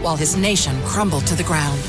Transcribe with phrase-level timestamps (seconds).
[0.00, 1.80] while his nation crumbled to the ground.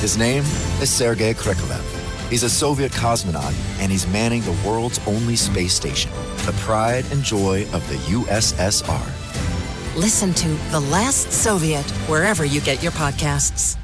[0.00, 0.44] His name
[0.80, 1.82] is Sergei Krikalev.
[2.30, 6.10] He's a Soviet cosmonaut, and he's manning the world's only space station,
[6.44, 9.96] the pride and joy of the USSR.
[9.96, 13.76] Listen to The Last Soviet wherever you get your podcasts.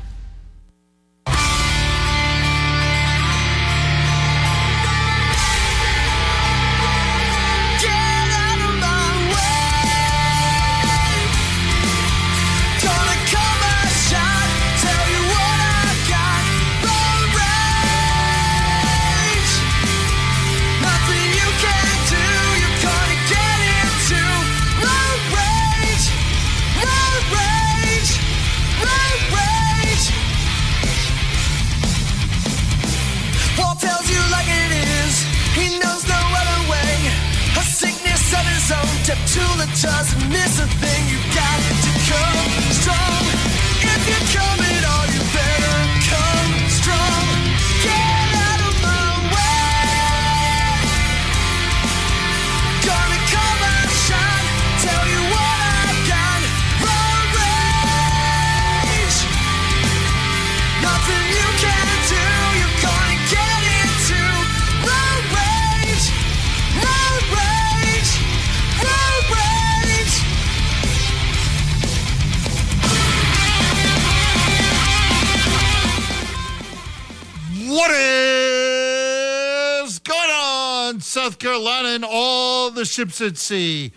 [82.94, 83.90] Ships at sea?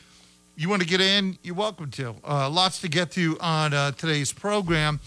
[0.56, 1.38] You want to get in?
[1.44, 2.16] You're welcome to.
[2.28, 5.00] Uh, lots to get to on uh, today's program.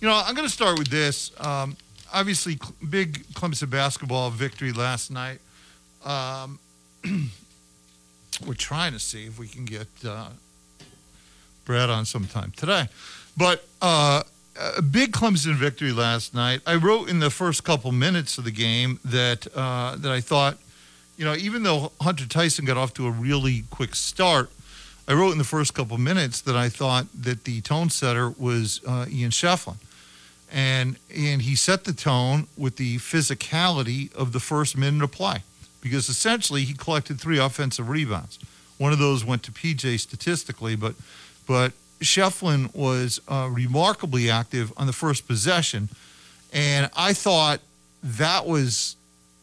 [0.00, 1.30] You know, I'm going to start with this.
[1.40, 1.76] Um,
[2.12, 2.58] obviously,
[2.90, 5.38] big Clemson basketball victory last night.
[6.04, 6.58] Um,
[8.46, 10.30] we're trying to see if we can get uh,
[11.64, 12.88] Brad on sometime today.
[13.36, 14.24] But uh,
[14.76, 16.62] a big Clemson victory last night.
[16.66, 20.58] I wrote in the first couple minutes of the game that uh, that I thought,
[21.16, 24.50] you know, even though Hunter Tyson got off to a really quick start,
[25.08, 28.80] I wrote in the first couple minutes that I thought that the tone setter was
[28.86, 29.76] uh, Ian Schieffelin.
[30.52, 35.42] And, and he set the tone with the physicality of the first minute of play
[35.80, 38.38] because essentially he collected three offensive rebounds.
[38.78, 40.94] One of those went to PJ statistically, but
[41.46, 45.88] but Schieffelin was uh, remarkably active on the first possession,
[46.52, 47.60] and I thought
[48.02, 48.96] that was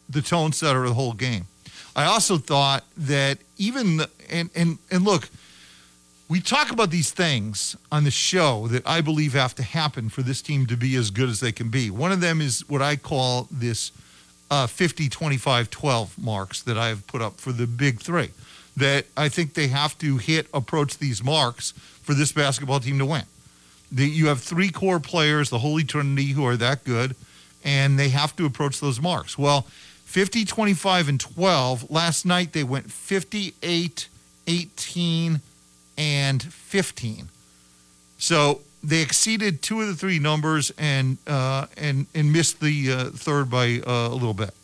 [0.08, 1.46] the tone setter of the whole game.
[1.96, 4.00] I also thought that even
[4.30, 5.28] and and and look,
[6.28, 10.22] we talk about these things on the show that I believe have to happen for
[10.22, 11.90] this team to be as good as they can be.
[11.90, 13.92] One of them is what I call this
[14.50, 18.30] uh, 50, 25, 12 marks that I've put up for the big three.
[18.76, 21.72] That I think they have to hit, approach these marks
[22.02, 23.22] for this basketball team to win.
[23.92, 27.14] The, you have three core players, the Holy Trinity, who are that good,
[27.62, 29.38] and they have to approach those marks.
[29.38, 29.66] Well,
[30.14, 31.90] 50, 25, and 12.
[31.90, 34.08] Last night they went 58,
[34.46, 35.40] 18,
[35.98, 37.28] and 15.
[38.16, 43.04] So they exceeded two of the three numbers and uh, and and missed the uh,
[43.06, 44.54] third by uh, a little bit.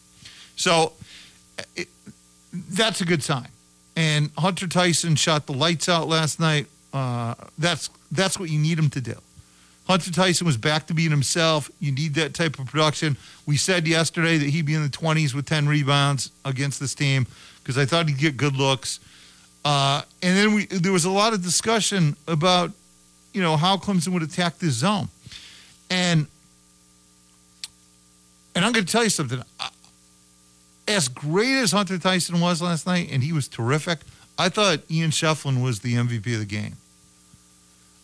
[0.54, 0.92] So
[1.74, 1.88] it,
[2.52, 3.48] that's a good sign.
[3.96, 6.68] And Hunter Tyson shot the lights out last night.
[6.92, 9.16] Uh, that's that's what you need him to do.
[9.90, 11.68] Hunter Tyson was back to being himself.
[11.80, 13.16] You need that type of production.
[13.44, 17.26] We said yesterday that he'd be in the 20s with 10 rebounds against this team
[17.60, 19.00] because I thought he'd get good looks.
[19.64, 22.70] Uh, and then we there was a lot of discussion about,
[23.34, 25.08] you know, how Clemson would attack this zone.
[25.90, 26.28] And
[28.54, 29.42] and I'm going to tell you something.
[30.86, 33.98] As great as Hunter Tyson was last night, and he was terrific,
[34.38, 36.76] I thought Ian Schieffelin was the MVP of the game.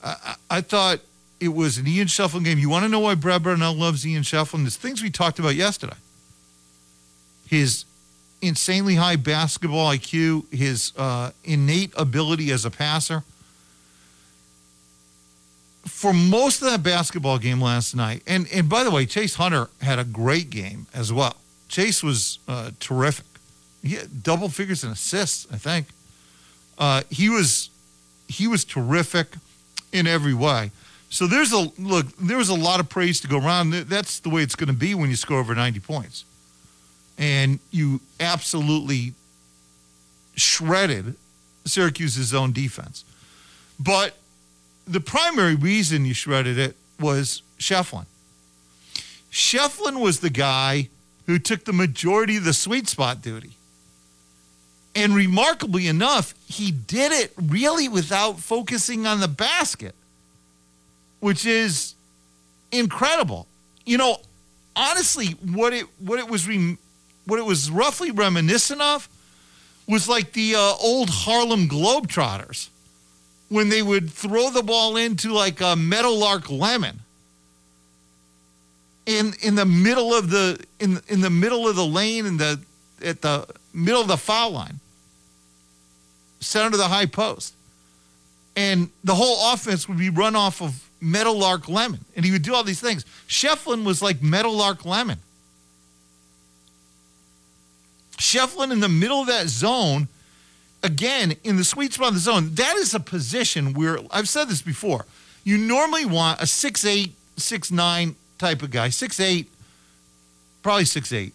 [0.02, 0.16] I,
[0.50, 0.98] I, I thought
[1.40, 2.58] it was an Ian Schieffelin game.
[2.58, 4.62] You want to know why Brad Brownell loves Ian Schieffelin?
[4.62, 5.96] There's things we talked about yesterday.
[7.48, 7.84] His
[8.42, 13.22] insanely high basketball IQ, his uh, innate ability as a passer.
[15.84, 19.68] For most of that basketball game last night, and, and by the way, Chase Hunter
[19.80, 21.36] had a great game as well.
[21.68, 23.26] Chase was uh, terrific.
[23.82, 25.86] He had double figures in assists, I think.
[26.78, 27.70] Uh, he was
[28.28, 29.28] he was terrific
[29.92, 30.72] in every way.
[31.08, 32.06] So there's a look.
[32.16, 33.70] There was a lot of praise to go around.
[33.72, 36.24] That's the way it's going to be when you score over 90 points,
[37.16, 39.14] and you absolutely
[40.34, 41.14] shredded
[41.64, 43.04] Syracuse's own defense.
[43.78, 44.16] But
[44.86, 48.06] the primary reason you shredded it was Schieffelin.
[49.30, 50.88] Schieffelin was the guy
[51.26, 53.52] who took the majority of the sweet spot duty.
[54.94, 59.94] And remarkably enough, he did it really without focusing on the basket.
[61.26, 61.96] Which is
[62.70, 63.48] incredible.
[63.84, 64.18] You know,
[64.76, 66.76] honestly, what it what it was re,
[67.24, 69.08] what it was roughly reminiscent of
[69.88, 72.68] was like the uh, old Harlem Globetrotters
[73.48, 77.00] when they would throw the ball into like a Meadowlark Lemon.
[79.04, 82.60] In in the middle of the in in the middle of the lane in the
[83.04, 84.78] at the middle of the foul line,
[86.38, 87.52] center of the high post,
[88.54, 92.52] and the whole offense would be run off of Meadowlark Lemon, and he would do
[92.52, 93.04] all these things.
[93.28, 95.20] Schieffelin was like Meadowlark Lemon.
[98.18, 100.08] Schieffelin in the middle of that zone,
[100.82, 102.54] again in the sweet spot of the zone.
[102.54, 105.06] That is a position where I've said this before.
[105.44, 109.48] You normally want a six eight, six nine type of guy, six eight,
[110.62, 111.34] probably six eight,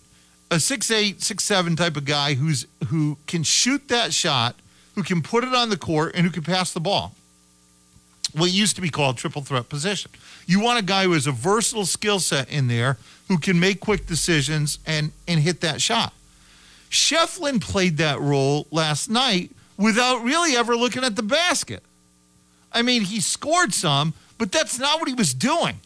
[0.50, 4.56] a six eight, six seven type of guy who's who can shoot that shot,
[4.96, 7.16] who can put it on the court, and who can pass the ball.
[8.34, 10.12] What used to be called triple threat position.
[10.46, 12.98] You want a guy who has a versatile skill set in there,
[13.28, 16.14] who can make quick decisions and and hit that shot.
[16.90, 21.84] Schieffelin played that role last night without really ever looking at the basket.
[22.74, 25.80] I mean, he scored some, but that's not what he was doing.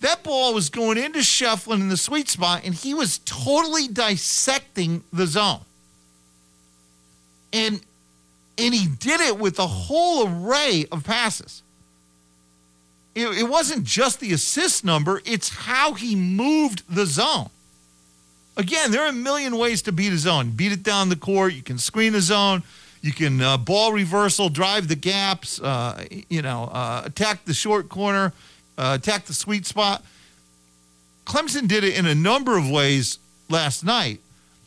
[0.00, 5.02] That ball was going into Schieffelin in the sweet spot, and he was totally dissecting
[5.12, 5.60] the zone.
[7.52, 7.80] And
[8.56, 11.62] and he did it with a whole array of passes.
[13.14, 17.50] It, it wasn't just the assist number, it's how he moved the zone.
[18.56, 20.50] Again, there are a million ways to beat a zone.
[20.50, 21.54] Beat it down the court.
[21.54, 22.62] You can screen a zone.
[23.02, 25.60] You can uh, ball reversal, drive the gaps.
[25.60, 28.32] Uh, you know, uh, attack the short corner,
[28.78, 30.04] uh, attack the sweet spot.
[31.26, 33.18] Clemson did it in a number of ways
[33.50, 34.20] last night,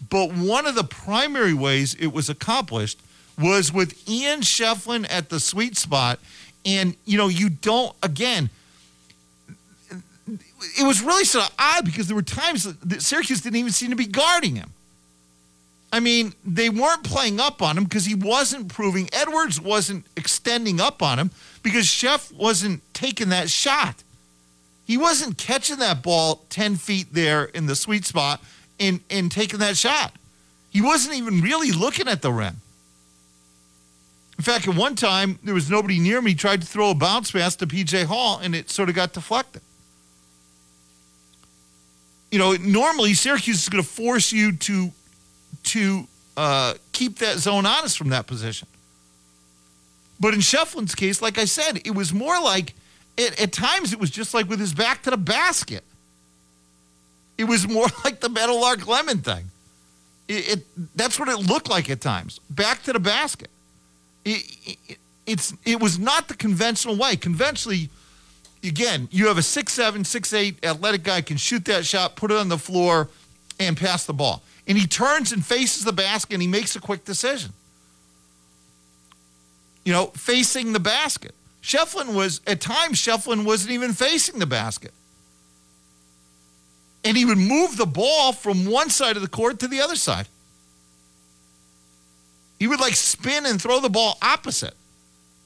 [0.10, 3.00] but one of the primary ways it was accomplished
[3.40, 6.20] was with Ian Schieffelin at the sweet spot.
[6.68, 8.52] And you know, you don't again
[10.78, 13.90] it was really sort of odd because there were times that Syracuse didn't even seem
[13.90, 14.72] to be guarding him.
[15.92, 19.10] I mean, they weren't playing up on him because he wasn't proving.
[19.14, 21.32] Edwards wasn't extending up on him
[21.64, 24.04] because Chef wasn't taking that shot.
[24.86, 28.42] He wasn't catching that ball 10 feet there in the sweet spot
[28.80, 30.14] and, and taking that shot.
[30.70, 32.58] He wasn't even really looking at the rim.
[34.38, 36.36] In fact, at one time, there was nobody near me.
[36.36, 39.62] Tried to throw a bounce pass to PJ Hall, and it sort of got deflected
[42.32, 44.92] you know, normally Syracuse is going to force you to
[45.64, 48.68] to uh, keep that zone honest from that position.
[50.20, 52.74] But in Schieffelin's case, like I said, it was more like
[53.18, 55.84] it, at times it was just like with his back to the basket.
[57.38, 59.46] It was more like the Meadowlark Lemon thing.
[60.28, 63.50] It, it that's what it looked like at times, back to the basket.
[64.28, 64.58] It,
[64.88, 67.16] it, it's it was not the conventional way.
[67.16, 67.90] Conventionally,
[68.64, 72.32] again, you have a six seven, six eight athletic guy can shoot that shot, put
[72.32, 73.10] it on the floor,
[73.60, 74.42] and pass the ball.
[74.68, 77.54] And he turns and faces the basket and he makes a quick decision.
[79.86, 81.34] You know, facing the basket.
[81.64, 84.92] Schieffelin was, at times, Schieffelin wasn't even facing the basket.
[87.04, 89.96] And he would move the ball from one side of the court to the other
[89.96, 90.28] side.
[92.60, 94.74] He would like spin and throw the ball opposite.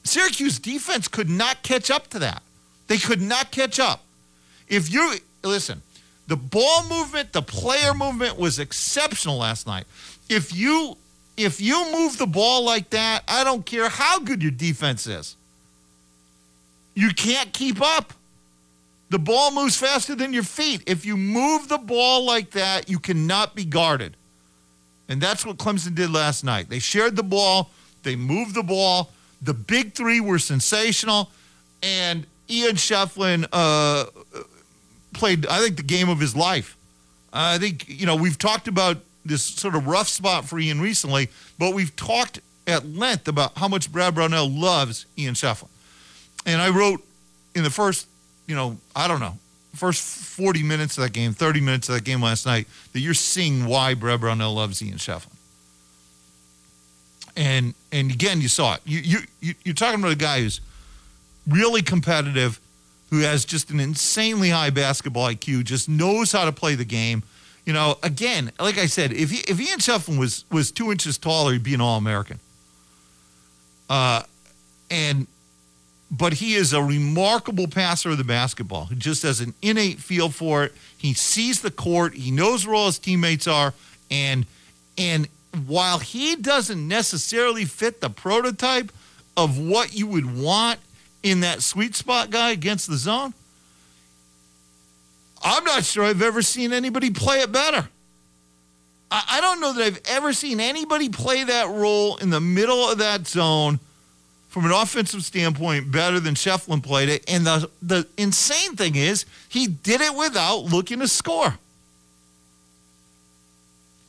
[0.04, 2.42] Syracuse defense could not catch up to that.
[2.88, 4.02] They could not catch up.
[4.68, 5.82] If you listen,
[6.26, 9.84] the ball movement, the player movement was exceptional last night.
[10.28, 10.96] If you
[11.36, 15.36] if you move the ball like that, I don't care how good your defense is.
[16.94, 18.12] You can't keep up.
[19.10, 20.82] The ball moves faster than your feet.
[20.86, 24.16] If you move the ball like that, you cannot be guarded.
[25.12, 26.70] And that's what Clemson did last night.
[26.70, 27.70] They shared the ball,
[28.02, 29.10] they moved the ball.
[29.42, 31.30] The big three were sensational.
[31.82, 34.06] And Ian Schieffelin uh,
[35.12, 36.78] played, I think, the game of his life.
[37.30, 41.28] I think, you know, we've talked about this sort of rough spot for Ian recently,
[41.58, 45.68] but we've talked at length about how much Brad Brownell loves Ian Schieffelin.
[46.46, 47.04] And I wrote
[47.54, 48.06] in the first,
[48.46, 49.36] you know, I don't know,
[49.74, 53.14] first 40 minutes of that game, 30 minutes of that game last night, that you're
[53.14, 55.28] seeing why Brad Brownell loves Ian Schieffelin.
[57.34, 58.82] And and again, you saw it.
[58.84, 60.60] You you you're talking about a guy who's
[61.48, 62.60] really competitive,
[63.08, 67.22] who has just an insanely high basketball IQ, just knows how to play the game.
[67.64, 71.16] You know, again, like I said, if he, if Ian Schieffelin was was two inches
[71.16, 72.38] taller, he'd be an All American.
[73.88, 74.22] Uh,
[74.90, 75.26] and
[76.12, 78.84] but he is a remarkable passer of the basketball.
[78.84, 80.74] He just has an innate feel for it.
[80.98, 82.12] He sees the court.
[82.14, 83.72] He knows where all his teammates are,
[84.10, 84.44] and
[84.98, 85.26] and
[85.66, 88.92] while he doesn't necessarily fit the prototype
[89.38, 90.78] of what you would want
[91.22, 93.32] in that sweet spot guy against the zone.
[95.42, 97.88] I'm not sure I've ever seen anybody play it better.
[99.10, 102.90] I, I don't know that I've ever seen anybody play that role in the middle
[102.90, 103.80] of that zone
[104.52, 107.24] from an offensive standpoint better than Schieffelin played it.
[107.26, 111.54] And the the insane thing is he did it without looking to score.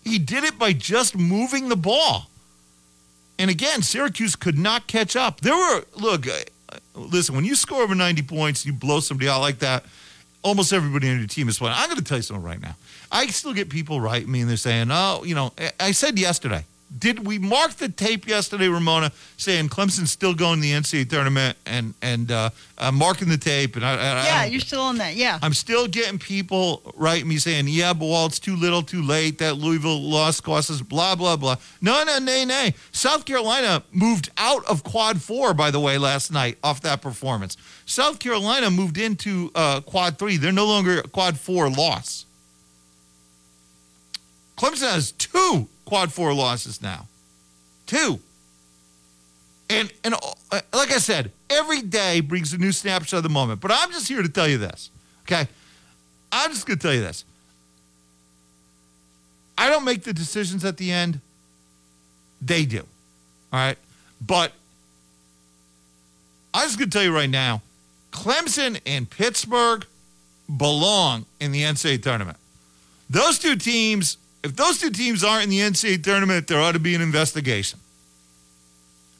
[0.03, 2.29] He did it by just moving the ball.
[3.39, 5.39] And again, Syracuse could not catch up.
[5.39, 6.41] There were look, uh,
[6.93, 9.85] listen, when you score over 90 points, you blow somebody out like that,
[10.41, 11.73] almost everybody on your team is playing.
[11.77, 12.75] I'm going to tell you something right now.
[13.09, 16.65] I still get people write me and they're saying, oh, you know, I said yesterday,
[16.97, 21.57] did we mark the tape yesterday, Ramona, saying Clemson's still going to the NCAA tournament
[21.65, 23.75] and and uh, uh, marking the tape?
[23.75, 25.15] And I, I, Yeah, I, you're still on that.
[25.15, 25.39] Yeah.
[25.41, 29.39] I'm still getting people writing me saying, yeah, but well, it's too little, too late.
[29.39, 31.55] That Louisville loss cost us, blah, blah, blah.
[31.81, 32.75] No, no, nay, nay.
[32.91, 37.57] South Carolina moved out of quad four, by the way, last night off that performance.
[37.85, 40.37] South Carolina moved into uh, quad three.
[40.37, 42.25] They're no longer quad four loss.
[44.63, 47.07] Clemson has two quad four losses now.
[47.85, 48.19] Two.
[49.69, 53.59] And and uh, like I said, every day brings a new snapshot of the moment.
[53.59, 54.89] But I'm just here to tell you this.
[55.23, 55.49] Okay?
[56.31, 57.25] I'm just going to tell you this.
[59.57, 61.19] I don't make the decisions at the end.
[62.41, 62.79] They do.
[63.51, 63.77] All right?
[64.25, 64.53] But
[66.53, 67.61] I'm just going to tell you right now,
[68.11, 69.85] Clemson and Pittsburgh
[70.55, 72.37] belong in the NCAA tournament.
[73.09, 76.79] Those two teams, if those two teams aren't in the NCAA tournament, there ought to
[76.79, 77.79] be an investigation.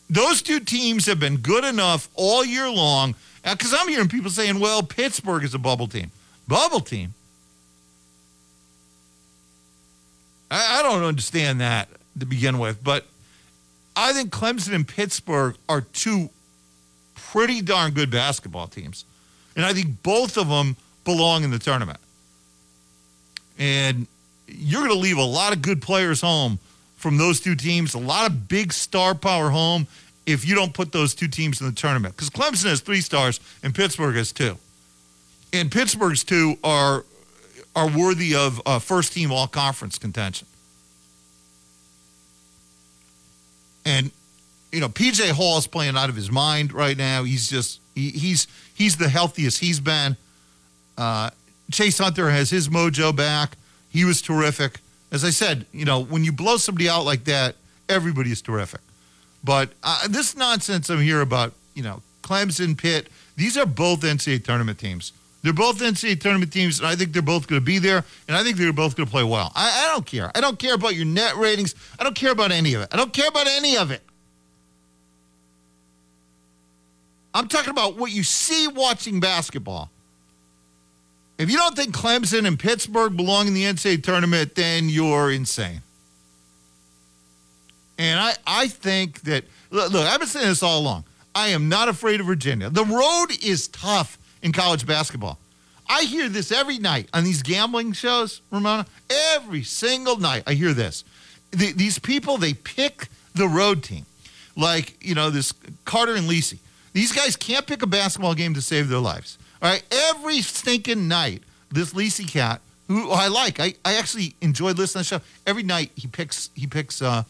[0.10, 3.16] Those two teams have been good enough all year long.
[3.46, 6.12] Uh, because I'm hearing people saying, well, Pittsburgh is a bubble team.
[6.48, 7.14] Bubble team?
[10.52, 11.90] I, I don't understand that
[12.20, 13.06] to begin with, but
[13.96, 16.30] I think Clemson and Pittsburgh are two
[17.16, 19.06] pretty darn good basketball teams.
[19.56, 20.76] And I think both of them
[21.06, 22.00] belong in the tournament.
[23.58, 24.08] And
[24.48, 26.60] you're going to leave a lot of good players home
[26.96, 29.88] from those two teams, a lot of big star power home
[30.26, 32.16] if you don't put those two teams in the tournament.
[32.16, 34.58] Because Clemson has three stars and Pittsburgh has two.
[35.52, 37.06] And Pittsburgh's two are
[37.76, 40.48] are worthy of uh, first team all conference contention.
[43.86, 44.12] And
[44.72, 47.24] you know, PJ Hall is playing out of his mind right now.
[47.24, 50.18] He's just he, he's he's the healthiest he's been.
[50.98, 51.30] Uh,
[51.72, 53.58] Chase Hunter has his mojo back.
[53.94, 54.80] He was terrific.
[55.12, 57.56] As I said, you know, when you blow somebody out like that,
[57.88, 58.82] everybody is terrific.
[59.44, 64.44] But uh, this nonsense I'm here about, you know, Clemson, Pitt, these are both NCAA
[64.44, 65.14] tournament teams.
[65.44, 68.36] They're both NCAA tournament teams, and I think they're both going to be there, and
[68.36, 69.52] I think they're both going to play well.
[69.56, 70.32] I, I don't care.
[70.34, 71.76] I don't care about your net ratings.
[72.00, 72.90] I don't care about any of it.
[72.92, 74.02] I don't care about any of it.
[77.36, 79.92] I'm talking about what you see watching basketball.
[81.38, 85.82] If you don't think Clemson and Pittsburgh belong in the NCAA tournament, then you're insane.
[87.98, 91.06] And I, I think that, look, look, I've been saying this all along.
[91.36, 92.70] I am not afraid of Virginia.
[92.70, 95.40] The road is tough in college basketball.
[95.90, 98.86] I hear this every night on these gambling shows, Ramona.
[99.10, 101.04] Every single night, I hear this.
[101.52, 104.06] The, these people, they pick the road team.
[104.56, 105.54] Like, you know, this
[105.86, 106.60] Carter and Lisi.
[106.94, 109.38] These guys can't pick a basketball game to save their lives.
[109.64, 109.84] All right.
[110.10, 111.42] Every stinking night,
[111.72, 115.26] this Lisi cat, who I like, I, I actually enjoy listening to the show.
[115.48, 117.24] Every night he picks he picks uh,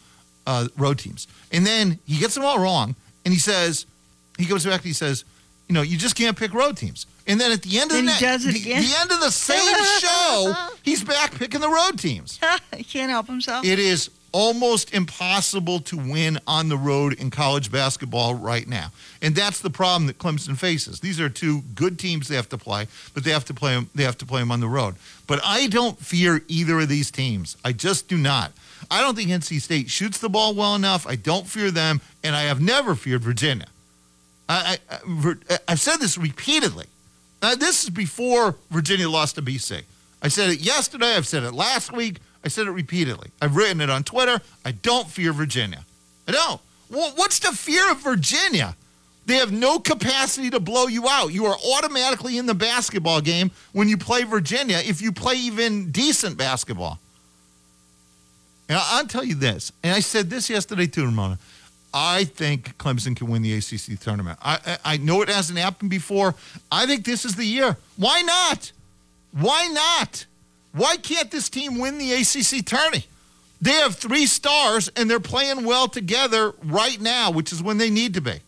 [0.48, 1.28] uh, road teams.
[1.52, 2.96] And then he gets them all wrong.
[3.24, 3.86] And he says,
[4.38, 5.24] he goes back and he says,
[5.70, 7.06] you know, you just can't pick road teams.
[7.25, 9.12] And then at the end of Then the he night, does it the, the end
[9.12, 12.40] of the same show, he's back picking the road teams.
[12.75, 13.63] he can't help himself.
[13.63, 18.92] It is almost impossible to win on the road in college basketball right now.
[19.22, 21.00] And that's the problem that Clemson faces.
[21.00, 23.90] These are two good teams they have to play, but they have to play them,
[23.96, 24.96] they have to play them on the road.
[25.28, 27.56] But I don't fear either of these teams.
[27.63, 28.52] I just do not.
[28.92, 31.08] I don't think NC State shoots the ball well enough.
[31.08, 33.68] I don't fear them, and I have never feared Virginia.
[34.50, 34.78] I,
[35.68, 36.88] I've said this repeatedly.
[37.42, 39.84] Uh, this is before Virginia lost to BC.
[40.22, 41.16] I said it yesterday.
[41.16, 42.18] I've said it last week.
[42.44, 43.30] I said it repeatedly.
[43.42, 44.42] I've written it on Twitter.
[44.66, 45.86] I don't fear Virginia.
[46.28, 46.62] I don't.
[46.90, 48.76] Well, what's the fear of Virginia?
[49.26, 51.28] They have no capacity to blow you out.
[51.28, 55.92] You are automatically in the basketball game when you play Virginia if you play even
[55.92, 57.00] decent basketball.
[58.68, 61.38] And I'll tell you this, and I said this yesterday too, Ramona.
[61.94, 64.40] I think Clemson can win the ACC tournament.
[64.42, 66.34] I, I, I know it hasn't happened before.
[66.72, 67.78] I think this is the year.
[67.98, 68.72] Why not?
[69.32, 70.26] Why not?
[70.74, 73.06] Why can't this team win the ACC tourney?
[73.62, 77.89] They have three stars and they're playing well together right now, which is when they
[77.89, 78.39] need to be.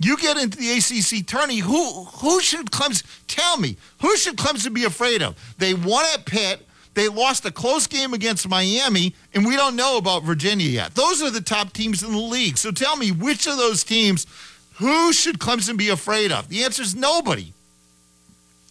[0.00, 1.58] You get into the ACC tourney.
[1.58, 3.76] Who who should Clemson tell me?
[4.02, 5.36] Who should Clemson be afraid of?
[5.58, 6.66] They won at Pitt.
[6.94, 10.94] They lost a close game against Miami, and we don't know about Virginia yet.
[10.94, 12.56] Those are the top teams in the league.
[12.56, 14.26] So tell me, which of those teams,
[14.74, 16.48] who should Clemson be afraid of?
[16.48, 17.52] The answer is nobody.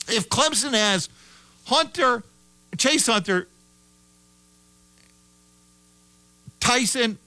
[0.08, 1.10] If Clemson has
[1.66, 2.24] Hunter,
[2.78, 3.48] Chase Hunter,
[6.60, 7.18] Tyson,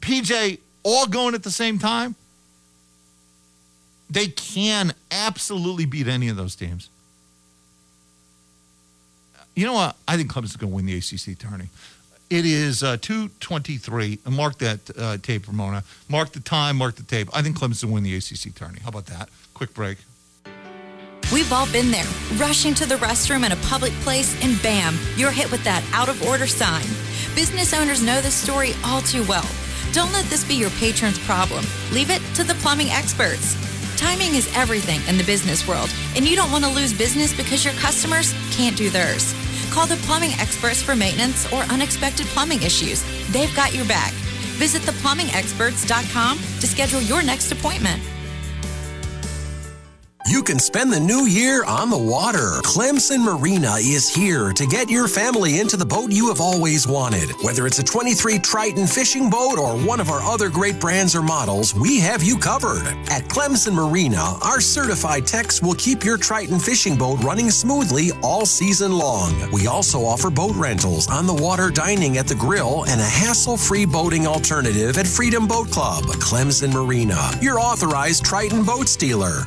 [0.00, 2.14] PJ all going at the same time,
[4.08, 6.88] they can absolutely beat any of those teams.
[9.56, 9.96] You know what?
[10.06, 11.68] I think Clemson's going to win the ACC tourney.
[12.28, 14.20] It is uh, 223.
[14.30, 15.82] Mark that uh, tape, Ramona.
[16.08, 17.28] Mark the time, mark the tape.
[17.32, 18.80] I think Clemson will win the ACC tourney.
[18.82, 19.28] How about that?
[19.54, 19.98] Quick break.
[21.32, 22.06] We've all been there,
[22.36, 26.08] rushing to the restroom in a public place, and bam, you're hit with that out
[26.08, 26.86] of order sign.
[27.34, 29.46] Business owners know this story all too well.
[29.92, 31.64] Don't let this be your patron's problem.
[31.90, 33.56] Leave it to the plumbing experts.
[33.96, 37.64] Timing is everything in the business world, and you don't want to lose business because
[37.64, 39.34] your customers can't do theirs.
[39.70, 43.02] Call the plumbing experts for maintenance or unexpected plumbing issues.
[43.32, 44.12] They've got your back.
[44.58, 48.00] Visit theplumbingexperts.com to schedule your next appointment.
[50.28, 52.60] You can spend the new year on the water.
[52.64, 57.30] Clemson Marina is here to get your family into the boat you have always wanted.
[57.42, 61.22] Whether it's a 23 Triton fishing boat or one of our other great brands or
[61.22, 62.88] models, we have you covered.
[63.08, 68.46] At Clemson Marina, our certified techs will keep your Triton fishing boat running smoothly all
[68.46, 69.32] season long.
[69.52, 73.56] We also offer boat rentals, on the water dining at the grill, and a hassle
[73.56, 76.02] free boating alternative at Freedom Boat Club.
[76.18, 79.46] Clemson Marina, your authorized Triton boat dealer.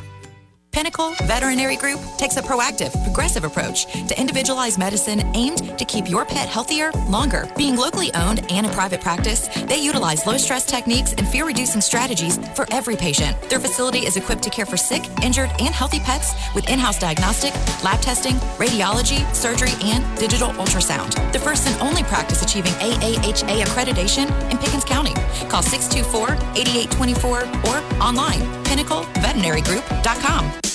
[0.72, 6.24] Pinnacle Veterinary Group takes a proactive, progressive approach to individualized medicine aimed to keep your
[6.24, 7.48] pet healthier longer.
[7.56, 11.80] Being locally owned and a private practice, they utilize low stress techniques and fear reducing
[11.80, 13.36] strategies for every patient.
[13.50, 16.98] Their facility is equipped to care for sick, injured, and healthy pets with in house
[16.98, 21.10] diagnostic, lab testing, radiology, surgery, and digital ultrasound.
[21.32, 25.14] The first and only practice achieving AAHA accreditation in Pickens County.
[25.48, 30.69] Call 624 8824 or online pinnacleveterinarygroup.com.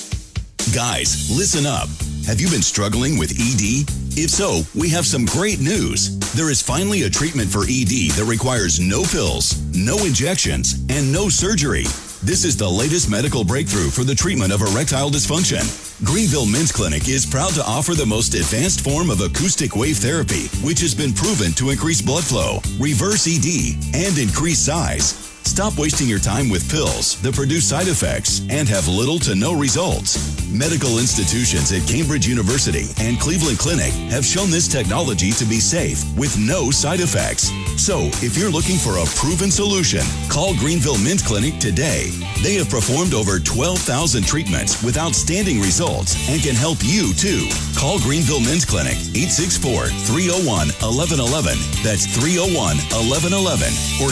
[0.74, 1.88] Guys, listen up.
[2.26, 3.86] Have you been struggling with ED?
[4.18, 6.18] If so, we have some great news.
[6.34, 11.30] There is finally a treatment for ED that requires no pills, no injections, and no
[11.30, 11.84] surgery.
[12.24, 15.64] This is the latest medical breakthrough for the treatment of erectile dysfunction.
[16.04, 20.48] Greenville Men's Clinic is proud to offer the most advanced form of acoustic wave therapy,
[20.66, 25.35] which has been proven to increase blood flow, reverse ED, and increase size.
[25.46, 29.54] Stop wasting your time with pills that produce side effects and have little to no
[29.58, 30.36] results.
[30.52, 36.04] Medical institutions at Cambridge University and Cleveland Clinic have shown this technology to be safe
[36.18, 37.52] with no side effects.
[37.78, 42.10] So, if you're looking for a proven solution, call Greenville Men's Clinic today.
[42.42, 47.48] They have performed over 12,000 treatments with outstanding results and can help you too.
[47.78, 51.60] Call Greenville Men's Clinic 864 301 1111.
[51.84, 53.72] That's 301 1111
[54.04, 54.12] or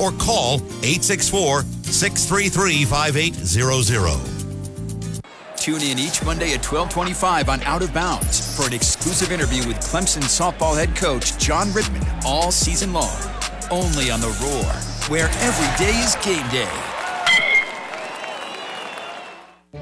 [0.00, 4.40] or call 864 633 5800.
[5.56, 9.76] Tune in each Monday at 1225 on Out of Bounds for an exclusive interview with
[9.76, 13.20] Clemson softball head coach John Rittman all season long.
[13.70, 14.72] Only on The Roar,
[15.10, 16.89] where every day is game day.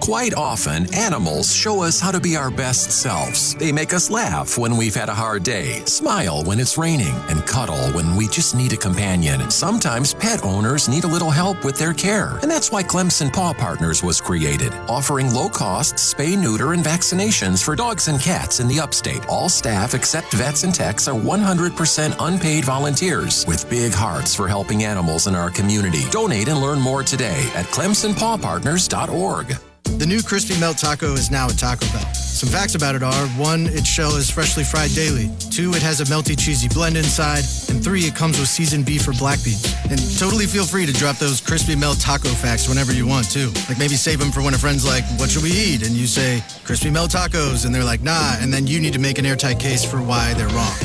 [0.01, 3.55] Quite often, animals show us how to be our best selves.
[3.55, 7.46] They make us laugh when we've had a hard day, smile when it's raining, and
[7.46, 9.51] cuddle when we just need a companion.
[9.51, 13.55] Sometimes pet owners need a little help with their care, and that's why Clemson Paw
[13.55, 18.68] Partners was created, offering low cost spay, neuter, and vaccinations for dogs and cats in
[18.68, 19.24] the upstate.
[19.27, 24.85] All staff except vets and techs are 100% unpaid volunteers with big hearts for helping
[24.85, 26.03] animals in our community.
[26.11, 29.59] Donate and learn more today at clemsonpawpartners.org.
[29.96, 32.12] The new Crispy Melt Taco is now at Taco Bell.
[32.12, 35.29] Some facts about it are one, its shell is freshly fried daily.
[35.51, 37.42] Two, it has a melty cheesy blend inside.
[37.68, 39.64] And three, it comes with seasoned beef or black beans.
[39.90, 43.51] And totally feel free to drop those Crispy Melt Taco facts whenever you want too.
[43.68, 45.83] Like maybe save them for when a friend's like, what should we eat?
[45.83, 47.66] And you say, Crispy Melt Tacos.
[47.66, 48.37] And they're like, nah.
[48.38, 50.79] And then you need to make an airtight case for why they're wrong.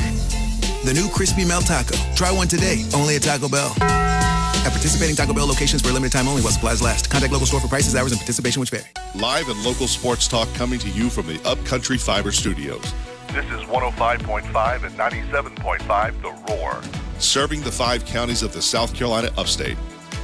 [0.84, 1.94] The new Crispy Melt Taco.
[2.16, 4.23] Try one today, only at Taco Bell.
[4.64, 7.10] At participating Taco Bell locations for a limited time only while supplies last.
[7.10, 8.84] Contact local store for prices, hours, and participation which vary.
[9.14, 12.82] Live and local sports talk coming to you from the Upcountry Fiber Studios.
[13.28, 16.80] This is 105.5 and 97.5 The Roar.
[17.18, 19.76] Serving the five counties of the South Carolina upstate.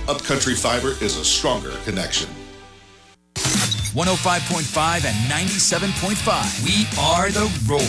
[0.08, 2.28] Upcountry Fiber is a stronger connection.
[3.92, 6.64] 105.5 and 97.5.
[6.64, 7.80] We are the Roar,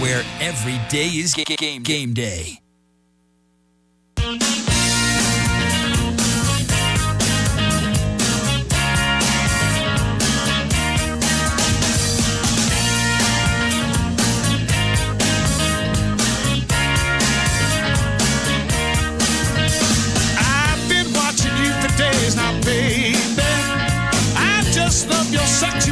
[0.00, 2.60] where every day is ga- game, game day.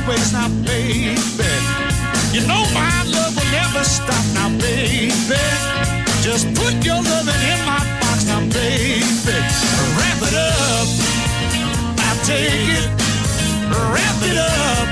[0.09, 1.53] Ways now, baby.
[2.33, 5.13] You know my love will never stop now, baby.
[6.23, 9.39] Just put your loving in my box now, baby.
[9.99, 10.89] Wrap it up.
[12.01, 12.89] I'll take it.
[13.93, 14.89] Wrap it up.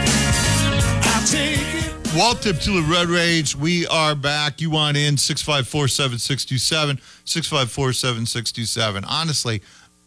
[1.07, 2.43] I'll take it.
[2.43, 3.57] Tip to the Red Rage.
[3.57, 4.61] We are back.
[4.61, 7.01] You want in 654 7627.
[7.25, 9.05] 654 7627.
[9.05, 9.63] Honestly,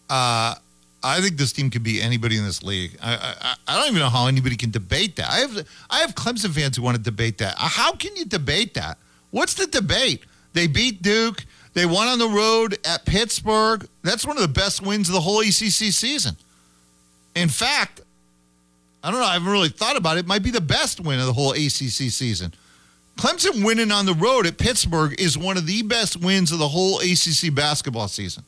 [0.10, 0.56] uh,
[1.02, 2.98] I think this team could be anybody in this league.
[3.02, 5.30] I, I I don't even know how anybody can debate that.
[5.30, 7.56] I have I have Clemson fans who want to debate that.
[7.56, 8.98] Uh, How can you debate that?
[9.32, 10.24] What's the debate?
[10.54, 11.46] They beat Duke.
[11.74, 13.88] They won on the road at Pittsburgh.
[14.04, 16.36] That's one of the best wins of the whole ACC season.
[17.36, 18.02] In fact,
[19.04, 19.26] I don't know.
[19.26, 20.22] I haven't really thought about it.
[20.22, 22.54] It might be the best win of the whole ACC season.
[23.18, 26.68] Clemson winning on the road at Pittsburgh is one of the best wins of the
[26.68, 28.44] whole ACC basketball season.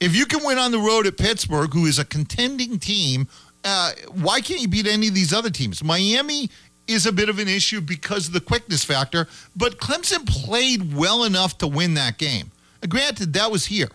[0.00, 3.26] If you can win on the road at Pittsburgh, who is a contending team,
[3.64, 5.82] uh, why can't you beat any of these other teams?
[5.82, 6.50] Miami
[6.86, 11.24] is a bit of an issue because of the quickness factor, but Clemson played well
[11.24, 12.50] enough to win that game.
[12.88, 13.90] Granted, that was here.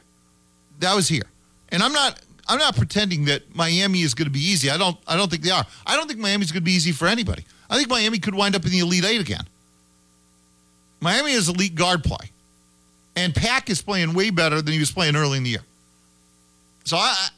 [0.80, 1.24] That was here.
[1.70, 4.70] And I'm not I'm not pretending that Miami is going to be easy.
[4.70, 5.66] I don't I don't think they are.
[5.88, 7.46] I don't think Miami's going to be easy for anybody.
[7.70, 9.46] I think Miami could wind up in the Elite 8 again.
[11.00, 12.30] Miami is elite guard play.
[13.16, 15.64] And Pack is playing way better than he was playing early in the year.
[16.84, 17.30] So I,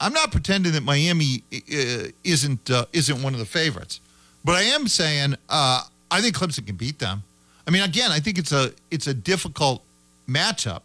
[0.00, 4.00] I'm not pretending that Miami uh, isn't uh, isn't one of the favorites,
[4.44, 7.22] but I am saying uh, I think Clemson can beat them.
[7.66, 9.82] I mean, again, I think it's a it's a difficult
[10.28, 10.82] matchup.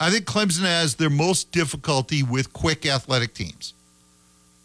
[0.00, 3.74] I think Clemson has their most difficulty with quick athletic teams.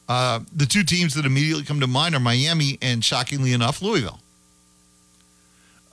[0.08, 4.19] Uh, the two teams that immediately come to mind are Miami and, shockingly enough, Louisville.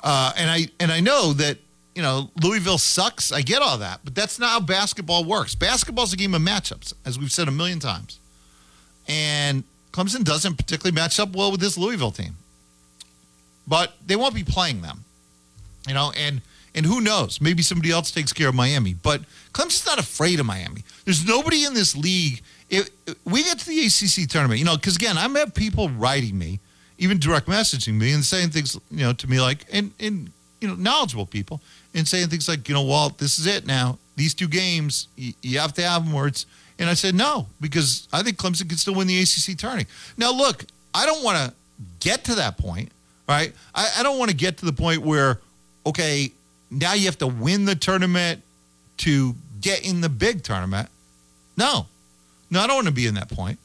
[0.02, 1.58] Uh, and I and I know that
[1.96, 3.32] you know Louisville sucks.
[3.32, 5.54] I get all that, but that's not how basketball works.
[5.54, 8.20] Basketball's a game of matchups, as we've said a million times.
[9.08, 12.36] And Clemson doesn't particularly match up well with this Louisville team,
[13.66, 15.04] but they won't be playing them.
[15.88, 16.42] You know, and
[16.74, 17.40] and who knows?
[17.40, 18.92] Maybe somebody else takes care of Miami.
[18.92, 19.22] But
[19.54, 20.84] Clemson's not afraid of Miami.
[21.06, 22.42] There's nobody in this league.
[22.68, 25.88] If, if we get to the ACC tournament, you know, because again, I'm have people
[25.88, 26.60] writing me,
[26.98, 30.30] even direct messaging me, and saying things, you know, to me like, and and
[30.66, 31.60] you know, knowledgeable people,
[31.94, 33.98] and saying things like, you know, Walt, this is it now.
[34.16, 36.46] These two games, you, you have to have them where it's.
[36.78, 39.86] And I said no because I think Clemson can still win the ACC tourney.
[40.18, 41.54] Now, look, I don't want to
[42.00, 42.90] get to that point,
[43.26, 43.52] right?
[43.74, 45.40] I, I don't want to get to the point where,
[45.86, 46.32] okay,
[46.70, 48.42] now you have to win the tournament
[48.98, 50.90] to get in the big tournament.
[51.56, 51.86] No,
[52.50, 53.58] no, I don't want to be in that point.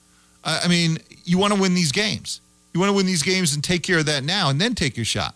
[0.44, 2.40] I, I mean, you want to win these games.
[2.74, 4.96] You want to win these games and take care of that now, and then take
[4.96, 5.36] your shot.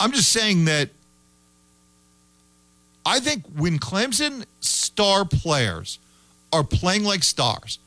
[0.00, 0.90] I'm just saying that
[3.06, 5.98] I think when Clemson star players
[6.52, 7.78] are playing like stars,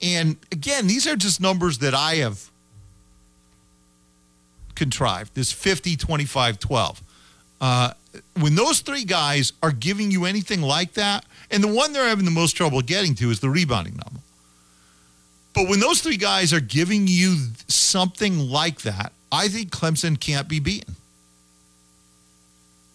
[0.00, 2.50] and again, these are just numbers that I have
[4.74, 7.02] contrived this 50, 25, 12.
[7.60, 7.92] Uh,
[8.40, 12.24] when those three guys are giving you anything like that, and the one they're having
[12.24, 14.20] the most trouble getting to is the rebounding number.
[15.54, 17.36] But when those three guys are giving you
[17.68, 20.96] something like that, I think Clemson can't be beaten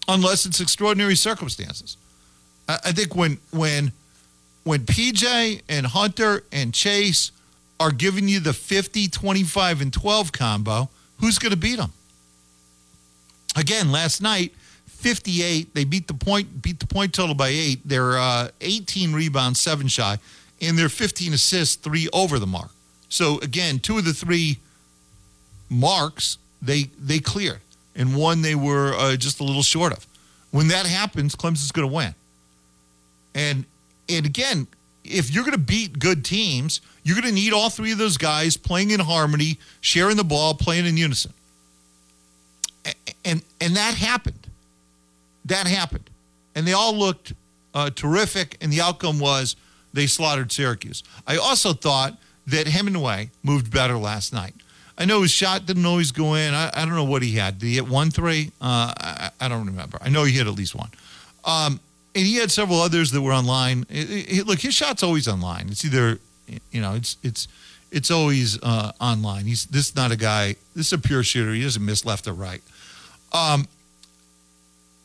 [0.07, 1.97] unless it's extraordinary circumstances.
[2.67, 3.91] I, I think when when
[4.63, 7.31] when PJ and Hunter and Chase
[7.79, 10.89] are giving you the 50, 25, and 12 combo,
[11.19, 11.93] who's going to beat them?
[13.55, 14.53] Again, last night,
[14.87, 15.73] 58.
[15.73, 17.79] They beat the point beat the point total by eight.
[17.85, 20.17] They're uh, 18 rebounds, seven shy,
[20.61, 22.71] and they're 15 assists, three over the mark.
[23.09, 24.57] So again, two of the three
[25.69, 27.61] marks they they cleared,
[27.97, 30.05] and one they were uh, just a little short of.
[30.51, 32.15] When that happens, Clemson's going to win.
[33.35, 33.65] And
[34.07, 34.67] and again,
[35.03, 38.17] if you're going to beat good teams, you're going to need all three of those
[38.17, 41.33] guys playing in harmony, sharing the ball, playing in unison.
[42.85, 42.93] A-
[43.25, 44.47] And and that happened.
[45.45, 46.09] That happened.
[46.55, 47.33] And they all looked
[47.73, 49.55] uh, terrific, and the outcome was
[49.93, 51.03] they slaughtered Syracuse.
[51.27, 54.55] I also thought that Hemingway moved better last night.
[54.97, 56.53] I know his shot didn't always go in.
[56.53, 57.59] I, I don't know what he had.
[57.59, 58.51] Did he hit one three?
[58.59, 59.97] Uh, I, I don't remember.
[60.01, 60.89] I know he hit at least one.
[61.45, 61.79] Um,
[62.15, 63.85] and he had several others that were online.
[63.89, 65.69] It, it, look, his shot's always online.
[65.69, 66.19] It's either,
[66.71, 67.47] you know, it's it's
[67.91, 69.45] it's always uh, online.
[69.45, 70.55] He's this is not a guy.
[70.75, 71.53] This is a pure shooter.
[71.53, 72.61] He doesn't miss left or right.
[73.33, 73.67] Um,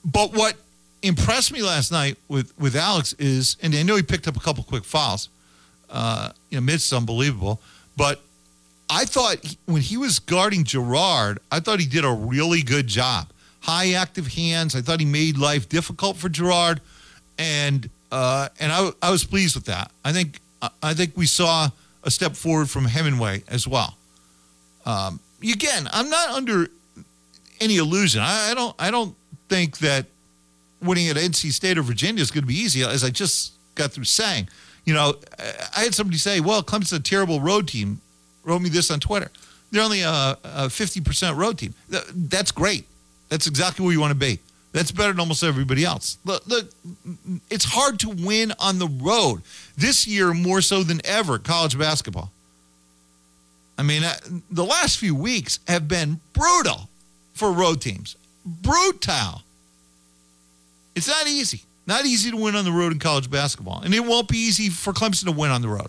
[0.04, 0.56] but what
[1.02, 4.40] impressed me last night with with Alex is, and I know he picked up a
[4.40, 5.28] couple quick fouls.
[5.90, 7.60] Uh, you know, missed unbelievable,
[7.98, 8.22] but
[8.92, 12.86] I thought he, when he was guarding Girard, I thought he did a really good
[12.86, 13.28] job.
[13.60, 14.76] High active hands.
[14.76, 16.82] I thought he made life difficult for Girard,
[17.38, 19.90] and uh, and I, I was pleased with that.
[20.04, 20.40] I think
[20.82, 21.70] I think we saw
[22.04, 23.96] a step forward from Hemingway as well.
[24.84, 26.66] Um, again, I'm not under
[27.62, 28.20] any illusion.
[28.20, 29.16] I, I don't I don't
[29.48, 30.04] think that
[30.82, 33.92] winning at NC State or Virginia is going to be easy, as I just got
[33.92, 34.50] through saying.
[34.84, 35.14] You know,
[35.74, 38.01] I had somebody say, well, Clemson's a terrible road team.
[38.44, 39.30] Wrote me this on Twitter.
[39.70, 41.74] They're only a, a 50% road team.
[41.88, 42.86] That's great.
[43.28, 44.38] That's exactly where you want to be.
[44.72, 46.18] That's better than almost everybody else.
[46.24, 46.70] Look, look,
[47.50, 49.42] it's hard to win on the road
[49.76, 51.38] this year more so than ever.
[51.38, 52.30] College basketball.
[53.78, 54.14] I mean, uh,
[54.50, 56.88] the last few weeks have been brutal
[57.34, 58.16] for road teams.
[58.44, 59.42] Brutal.
[60.94, 61.62] It's not easy.
[61.86, 63.82] Not easy to win on the road in college basketball.
[63.82, 65.88] And it won't be easy for Clemson to win on the road.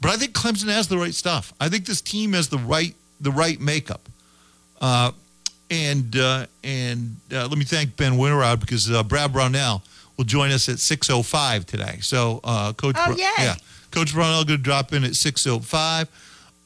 [0.00, 1.52] But I think Clemson has the right stuff.
[1.60, 4.08] I think this team has the right the right makeup.
[4.80, 5.12] Uh,
[5.70, 9.82] and uh, and uh, let me thank Ben Winterrod because uh, Brad Brownell
[10.16, 11.98] will join us at 6.05 today.
[12.00, 13.54] So uh, Coach oh, Br- yeah.
[13.90, 16.08] Coach Brownell going to drop in at 6.05.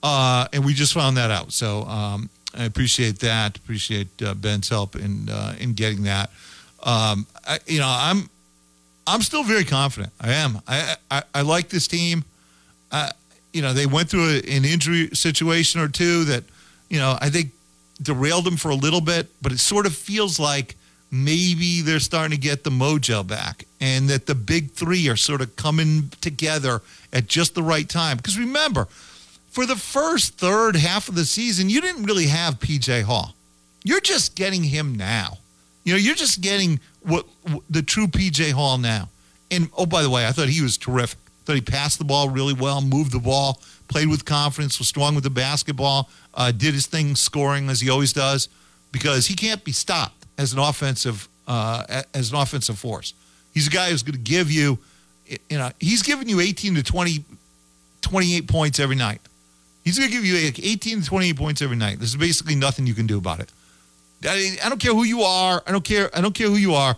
[0.03, 1.53] Uh, and we just found that out.
[1.53, 3.57] So um, I appreciate that.
[3.57, 4.09] Appreciate
[4.41, 6.31] Ben's help in in getting that.
[6.83, 8.31] Um, I, you know, I'm
[9.07, 10.13] I'm still very confident.
[10.21, 10.61] I am.
[10.67, 12.25] I I, I like this team.
[13.53, 16.45] You know, they went through a, an injury situation or two that,
[16.89, 17.53] you know, I think
[18.03, 20.77] derailed them for a little bit, but it sort of feels like
[21.11, 25.41] maybe they're starting to get the mojo back and that the big three are sort
[25.41, 26.81] of coming together
[27.13, 28.17] at just the right time.
[28.17, 28.87] Because remember,
[29.51, 33.35] for the first third half of the season, you didn't really have PJ Hall.
[33.83, 35.39] You're just getting him now.
[35.85, 39.09] You know, you're just getting what, what the true PJ Hall now.
[39.51, 41.19] And oh, by the way, I thought he was terrific.
[41.45, 45.15] Thought he passed the ball really well, moved the ball, played with confidence, was strong
[45.15, 48.49] with the basketball, uh, did his thing scoring as he always does,
[48.93, 53.13] because he can't be stopped as an offensive uh, as an offensive force.
[53.53, 54.79] He's a guy who's going to give you,
[55.27, 57.25] you know, he's giving you 18 to 20,
[58.03, 59.21] 28 points every night.
[59.85, 61.99] He's going to give you 18 to 28 points every night.
[61.99, 63.51] There's basically nothing you can do about it.
[64.23, 65.63] I, don't care who you are.
[65.67, 66.11] I don't care.
[66.15, 66.97] I don't care who you are.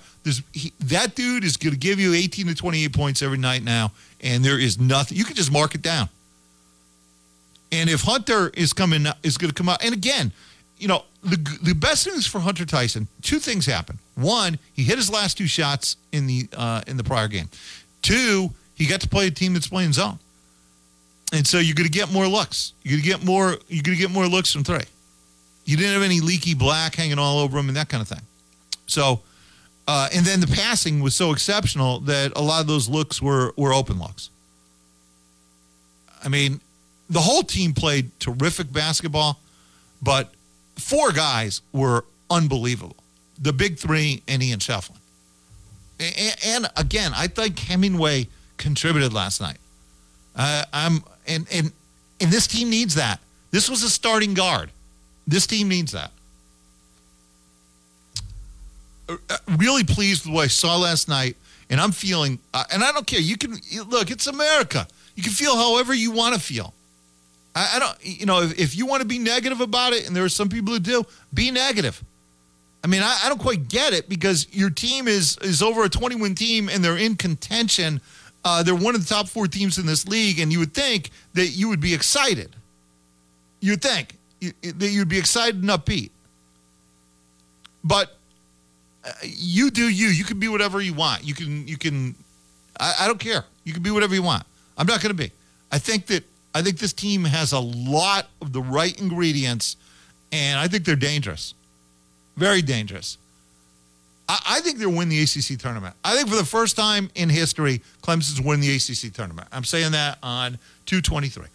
[0.52, 3.92] He, that dude is going to give you 18 to 28 points every night now,
[4.22, 5.18] and there is nothing.
[5.18, 6.08] You can just mark it down.
[7.70, 10.32] And if Hunter is coming, is going to come out, and again,
[10.78, 13.98] you know, the the best news for Hunter Tyson, two things happen.
[14.14, 17.48] One, he hit his last two shots in the uh, in the prior game.
[18.02, 20.18] Two, he got to play a team that's playing zone,
[21.32, 22.72] and so you're going to get more looks.
[22.82, 23.56] You're going to get more.
[23.68, 24.84] You're going to get more looks from three.
[25.64, 28.22] You didn't have any leaky black hanging all over him and that kind of thing.
[28.86, 29.20] So,
[29.86, 33.52] uh, and then the passing was so exceptional that a lot of those looks were
[33.56, 34.30] were open looks.
[36.24, 36.60] I mean,
[37.10, 39.40] the whole team played terrific basketball,
[40.00, 40.32] but
[40.76, 42.96] four guys were unbelievable.
[43.40, 44.98] The big three and Ian Schieffelin.
[45.98, 49.58] And, and again, I think Hemingway contributed last night.
[50.36, 51.72] Uh, I'm and and
[52.20, 53.20] and this team needs that.
[53.50, 54.70] This was a starting guard.
[55.26, 56.12] This team needs that.
[59.30, 61.36] Uh, really pleased with what I saw last night,
[61.70, 62.38] and I'm feeling.
[62.52, 63.20] Uh, and I don't care.
[63.20, 64.10] You can look.
[64.10, 64.86] It's America.
[65.14, 66.74] You can feel however you want to feel.
[67.54, 67.96] I, I don't.
[68.02, 70.48] You know, if, if you want to be negative about it, and there are some
[70.48, 72.02] people who do, be negative.
[72.84, 75.88] I mean, I, I don't quite get it because your team is is over a
[75.88, 78.00] 20 win team, and they're in contention.
[78.44, 81.10] Uh, they're one of the top four teams in this league, and you would think
[81.34, 82.56] that you would be excited.
[83.60, 86.10] You'd think that you'd be excited and upbeat.
[87.84, 88.16] But
[89.22, 90.08] you do you.
[90.08, 91.24] You can be whatever you want.
[91.24, 92.14] You can you can.
[92.78, 93.44] I, I don't care.
[93.64, 94.44] You can be whatever you want.
[94.76, 95.30] I'm not going to be.
[95.70, 99.76] I think that I think this team has a lot of the right ingredients,
[100.30, 101.54] and I think they're dangerous,
[102.36, 103.18] very dangerous.
[104.28, 105.94] I, I think they'll win the ACC tournament.
[106.04, 109.48] I think for the first time in history, Clemson's win the ACC tournament.
[109.52, 111.46] I'm saying that on 223.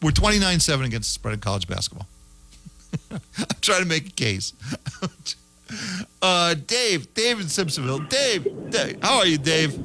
[0.00, 2.06] We're 29 7 against the spread in college basketball.
[3.10, 3.20] I'm
[3.60, 4.52] trying to make a case.
[6.22, 8.08] uh, Dave, Dave in Simpsonville.
[8.08, 9.78] Dave, Dave, how are you, Dave?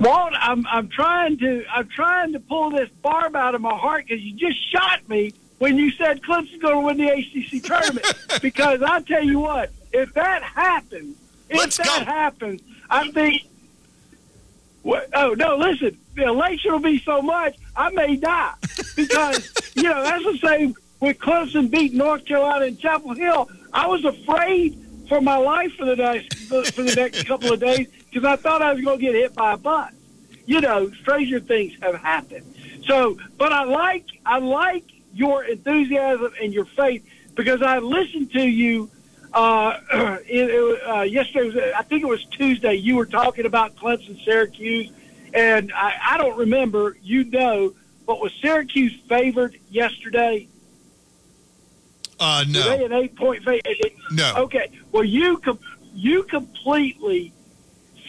[0.00, 4.04] Walt, I'm I'm trying to I'm trying to pull this barb out of my heart
[4.06, 8.06] because you just shot me when you said Clemson's going to win the ACC tournament.
[8.42, 11.16] because I tell you what, if that happens,
[11.48, 12.04] if Let's that go.
[12.04, 13.42] happens, I think.
[14.82, 15.56] What, oh no!
[15.56, 18.54] Listen, the elation will be so much I may die
[18.96, 23.48] because you know that's the same with Clemson beat North Carolina in Chapel Hill.
[23.72, 27.88] I was afraid for my life for the next for the next couple of days
[28.10, 29.92] because I thought I was going to get hit by a bus.
[30.46, 32.54] You know, stranger things have happened.
[32.86, 37.04] So, but I like I like your enthusiasm and your faith
[37.34, 38.90] because I listened to you
[39.32, 39.78] uh,
[40.26, 41.46] it, it, uh, yesterday.
[41.46, 42.74] Was, I think it was Tuesday.
[42.74, 44.90] You were talking about Clemson, Syracuse,
[45.34, 46.96] and I, I don't remember.
[47.02, 47.74] You know,
[48.06, 50.48] but was Syracuse favored yesterday?
[52.20, 52.76] Uh, Were no.
[52.76, 53.94] they an eight point favorite?
[54.12, 54.34] No.
[54.38, 54.70] Okay.
[54.92, 55.58] Well, you com-
[55.94, 57.32] you completely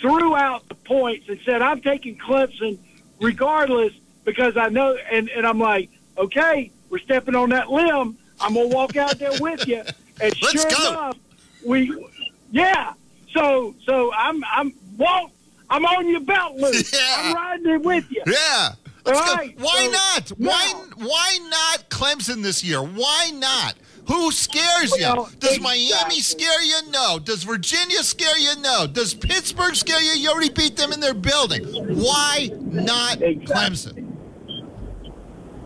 [0.02, 2.78] threw out the points and said I'm taking Clemson
[3.20, 3.94] regardless
[4.26, 8.18] because I know and and I'm like, okay, we're stepping on that limb.
[8.40, 9.84] I'm gonna walk out there with you.
[10.22, 10.90] And Let's sure go.
[10.92, 11.18] enough,
[11.66, 12.06] we
[12.52, 12.92] yeah.
[13.34, 15.32] So so I'm I'm Walt.
[15.70, 16.76] I'm on your belt loop.
[17.18, 18.22] I'm riding it with you.
[18.28, 18.74] Yeah.
[19.06, 19.34] Let's All go.
[19.36, 20.30] right, Why so not?
[20.38, 22.82] Why now- why not Clemson this year?
[22.84, 23.76] Why not?
[24.10, 25.04] Who scares you?
[25.04, 26.80] Well, Does Miami scare you?
[26.90, 27.20] No.
[27.20, 28.60] Does Virginia scare you?
[28.60, 28.88] No.
[28.88, 30.20] Does Pittsburgh scare you?
[30.20, 31.64] You already beat them in their building.
[31.96, 34.08] Why not Clemson?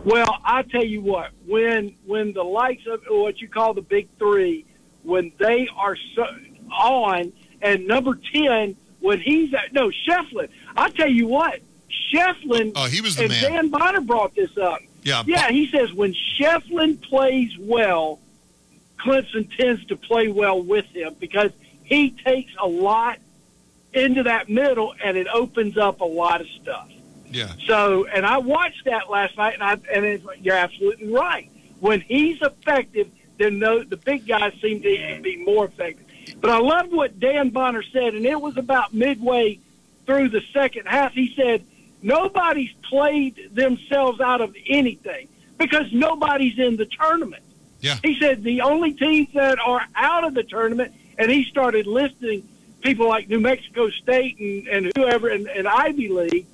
[0.04, 4.08] Well, I tell you what, when when the likes of what you call the big
[4.18, 4.66] three,
[5.02, 6.26] when they are so
[6.70, 11.60] on, and number ten, when he's at no Schieffelin, I tell you what,
[12.12, 12.72] Schieffelin.
[12.76, 13.42] Oh, he was the and man.
[13.42, 14.80] Dan Bonner brought this up.
[15.02, 15.22] Yeah.
[15.26, 18.20] Yeah, he says when Schieffelin plays well,
[19.04, 21.50] Clemson tends to play well with him because
[21.84, 23.18] he takes a lot
[23.92, 26.90] into that middle and it opens up a lot of stuff.
[27.30, 27.52] Yeah.
[27.66, 31.50] So, and I watched that last night, and I and it's, you're absolutely right.
[31.80, 36.06] When he's effective, then the, the big guys seem to be more effective.
[36.40, 39.58] But I loved what Dan Bonner said, and it was about midway
[40.06, 41.12] through the second half.
[41.12, 41.64] He said,
[42.02, 47.43] "Nobody's played themselves out of anything because nobody's in the tournament."
[47.84, 47.98] Yeah.
[48.02, 52.48] He said the only teams that are out of the tournament, and he started listing
[52.80, 56.46] people like New Mexico State and, and whoever in, in Ivy League.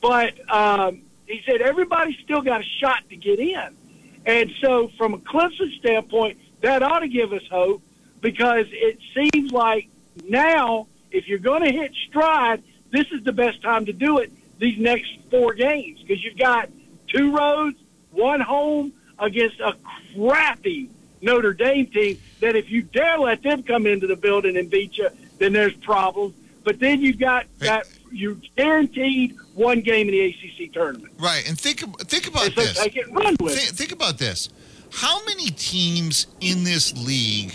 [0.00, 3.76] But um, he said everybody's still got a shot to get in.
[4.24, 7.82] And so, from a Clemson standpoint, that ought to give us hope
[8.20, 9.88] because it seems like
[10.28, 12.62] now, if you're going to hit stride,
[12.92, 16.68] this is the best time to do it these next four games because you've got
[17.08, 17.76] two roads,
[18.12, 19.74] one home against a
[20.14, 20.88] crappy
[21.20, 24.96] Notre Dame team that if you dare let them come into the building and beat
[24.98, 26.34] you, then there's problems.
[26.64, 31.12] But then you've got that you're guaranteed one game in the ACC tournament.
[31.18, 31.46] Right.
[31.48, 32.78] And think think about so this.
[32.78, 34.48] take it run with Thi- think about this.
[34.90, 37.54] How many teams in this league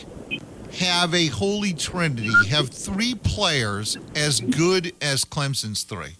[0.76, 6.16] have a holy trinity, have three players as good as Clemson's three?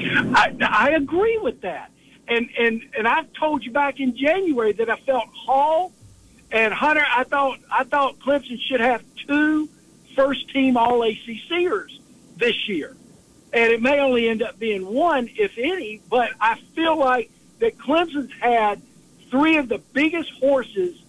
[0.00, 1.91] I, I agree with that.
[2.32, 5.92] And and and I told you back in January that I felt Hall
[6.50, 7.04] and Hunter.
[7.06, 9.68] I thought I thought Clemson should have two
[10.16, 11.98] first team All ACCers
[12.36, 12.96] this year,
[13.52, 16.00] and it may only end up being one, if any.
[16.08, 18.80] But I feel like that Clemson's had
[19.30, 21.02] three of the biggest horses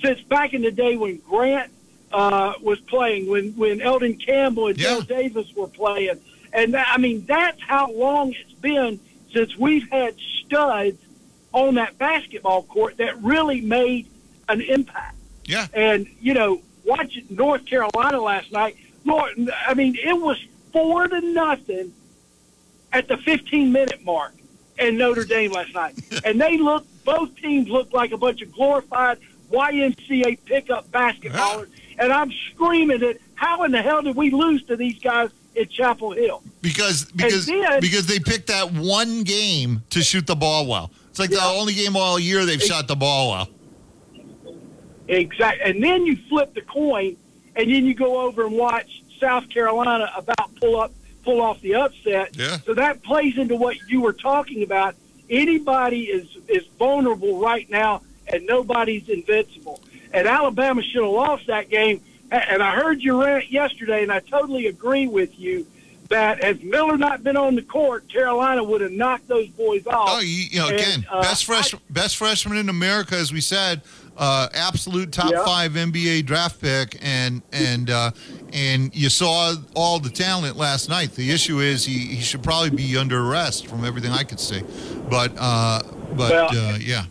[0.00, 1.72] since back in the day when Grant
[2.12, 6.20] uh, was playing, when when Elden Campbell and Joe Davis were playing,
[6.52, 9.00] and that, I mean that's how long it's been
[9.32, 10.14] since we've had
[10.44, 10.98] studs
[11.52, 14.06] on that basketball court that really made
[14.48, 15.16] an impact.
[15.44, 15.66] Yeah.
[15.72, 19.32] And you know, watching North Carolina last night, North,
[19.66, 21.92] I mean, it was four to nothing
[22.92, 24.34] at the 15 minute mark
[24.78, 26.88] in Notre Dame last night, and they looked.
[27.02, 29.18] Both teams looked like a bunch of glorified
[29.50, 34.76] YMCA pickup basketballers, and I'm screaming at how in the hell did we lose to
[34.76, 36.42] these guys at Chapel Hill?
[36.62, 40.90] Because because then- because they picked that one game to shoot the ball well.
[41.08, 43.48] It's like the only game all year they've shot the ball well.
[45.08, 45.64] Exactly.
[45.70, 47.16] And then you flip the coin,
[47.56, 50.92] and then you go over and watch South Carolina about pull up,
[51.24, 52.36] pull off the upset.
[52.36, 52.58] Yeah.
[52.64, 54.94] So that plays into what you were talking about.
[55.28, 59.80] Anybody is is vulnerable right now, and nobody's invincible.
[60.12, 62.00] And Alabama should have lost that game.
[62.30, 65.66] And I heard your rant yesterday, and I totally agree with you.
[66.08, 70.08] that had Miller not been on the court, Carolina would have knocked those boys off.
[70.10, 73.40] Oh, you, you know, And, again, uh, best fresh, best freshman in America, as we
[73.40, 73.82] said,
[74.16, 75.44] uh, absolute top Yeah.
[75.44, 78.10] five NBA draft pick, and and uh,
[78.52, 81.14] and you saw all the talent last night.
[81.14, 84.62] The issue is he, he should probably be under arrest from everything I could see,
[85.08, 85.82] but uh,
[86.16, 87.04] but Well, uh, yeah.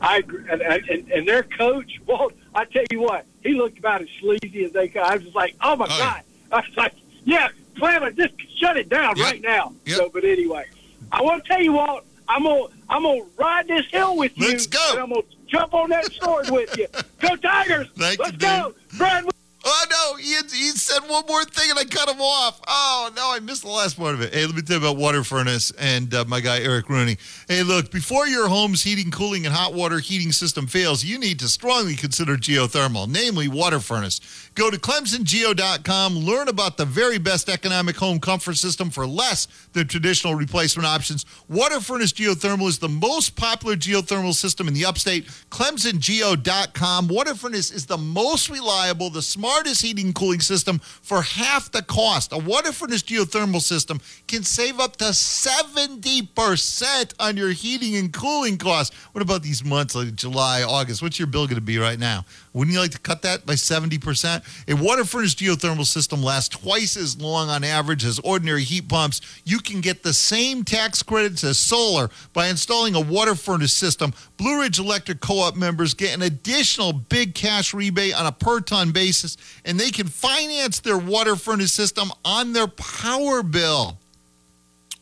[0.00, 0.44] I agree.
[0.50, 4.64] And, and, and their coach, Walt, I tell you what, he looked about as sleazy
[4.64, 5.02] as they could.
[5.02, 6.22] I was just like, oh my oh, god.
[6.52, 6.94] I was like,
[7.24, 9.74] yeah, Clement, just shut it down right now.
[9.86, 10.64] So, but anyway,
[11.12, 12.04] I want to tell you, what.
[12.28, 14.48] I'm gonna I'm gonna ride this hill with you.
[14.48, 14.84] Let's go.
[14.90, 16.88] And I'm gonna jump on that sword with you.
[17.20, 17.86] Go Tigers!
[17.96, 19.24] Thank Let's you, go, Brad.
[19.68, 22.60] Oh no, he, he said one more thing and I cut him off.
[22.68, 24.32] Oh no, I missed the last part of it.
[24.32, 27.16] Hey, let me tell you about Water Furnace and uh, my guy Eric Rooney.
[27.48, 31.40] Hey, look, before your home's heating, cooling, and hot water heating system fails, you need
[31.40, 34.20] to strongly consider geothermal, namely Water Furnace.
[34.54, 39.88] Go to ClemsonGeo.com, learn about the very best economic home comfort system for less than
[39.88, 41.26] traditional replacement options.
[41.48, 45.26] Water Furnace Geothermal is the most popular geothermal system in the upstate.
[45.50, 47.08] ClemsonGeo.com.
[47.08, 49.20] Water Furnace is the most reliable, the
[49.56, 52.30] smartest heating and cooling system for half the cost.
[52.30, 58.58] A Water Furnace geothermal system can save up to 70% on your heating and cooling
[58.58, 58.94] costs.
[59.12, 61.00] What about these months like July, August?
[61.00, 62.26] What's your bill going to be right now?
[62.52, 64.68] Wouldn't you like to cut that by 70%?
[64.68, 69.22] A water furnace geothermal system lasts twice as long on average as ordinary heat pumps.
[69.44, 74.12] You can get the same tax credits as solar by installing a water furnace system.
[74.36, 78.60] Blue Ridge Electric Co op members get an additional big cash rebate on a per
[78.60, 83.98] ton basis, and they can finance their water furnace system on their power bill.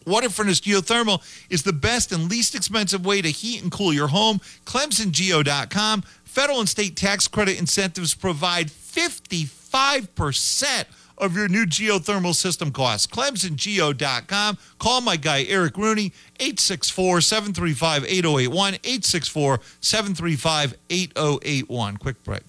[0.07, 4.09] Water furnace geothermal is the best and least expensive way to heat and cool your
[4.09, 4.41] home.
[4.67, 6.03] ClemsonGeo.com.
[6.25, 10.85] Federal and state tax credit incentives provide 55%
[11.19, 13.07] of your new geothermal system costs.
[13.07, 14.59] ClemsonGeo.com.
[14.79, 18.75] Call my guy Eric Rooney, 864 735 8081.
[18.75, 21.97] 864 735 8081.
[21.97, 22.43] Quick break.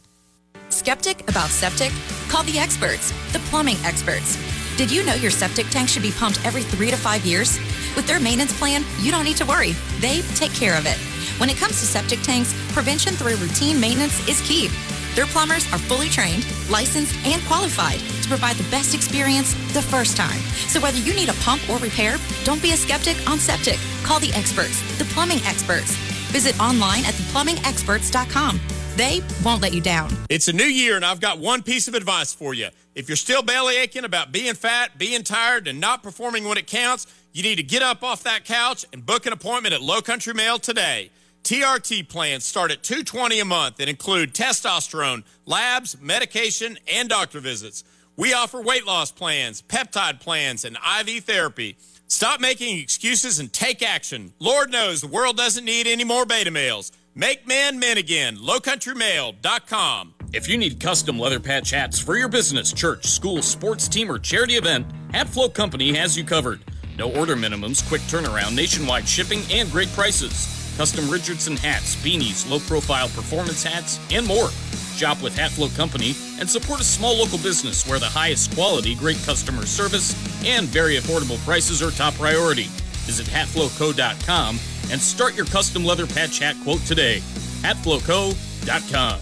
[0.69, 1.91] Skeptic about septic?
[2.27, 4.37] Call the experts, the plumbing experts.
[4.77, 7.57] Did you know your septic tank should be pumped every three to five years?
[7.95, 9.71] With their maintenance plan, you don't need to worry.
[9.99, 10.97] They take care of it.
[11.39, 14.69] When it comes to septic tanks, prevention through routine maintenance is key.
[15.15, 20.17] Their plumbers are fully trained, licensed, and qualified to provide the best experience the first
[20.17, 20.39] time.
[20.67, 23.79] So whether you need a pump or repair, don't be a skeptic on septic.
[24.03, 25.95] Call the experts, the plumbing experts.
[26.31, 28.59] Visit online at theplumbingexperts.com.
[28.97, 30.11] They won't let you down.
[30.29, 32.67] It's a new year, and I've got one piece of advice for you.
[32.93, 36.67] If you're still belly aching about being fat, being tired, and not performing when it
[36.67, 40.01] counts, you need to get up off that couch and book an appointment at Low
[40.01, 41.09] Country Male today.
[41.45, 47.83] TRT plans start at 220 a month and include testosterone, labs, medication, and doctor visits.
[48.17, 51.77] We offer weight loss plans, peptide plans, and IV therapy.
[52.07, 54.33] Stop making excuses and take action.
[54.39, 56.91] Lord knows the world doesn't need any more beta males.
[57.13, 58.37] Make men men again.
[58.37, 60.15] LowCountryMale.com.
[60.33, 64.17] If you need custom leather patch hats for your business, church, school, sports team, or
[64.17, 66.61] charity event, Hatflow Company has you covered.
[66.97, 70.64] No order minimums, quick turnaround, nationwide shipping, and great prices.
[70.77, 74.49] Custom Richardson hats, beanies, low profile performance hats, and more.
[74.95, 79.17] Shop with Hatflow Company and support a small local business where the highest quality, great
[79.25, 80.13] customer service,
[80.45, 82.67] and very affordable prices are top priority.
[83.05, 84.59] Visit hatflowco.com
[84.91, 87.19] and start your custom leather patch hat quote today.
[87.61, 89.19] hatflowco.com.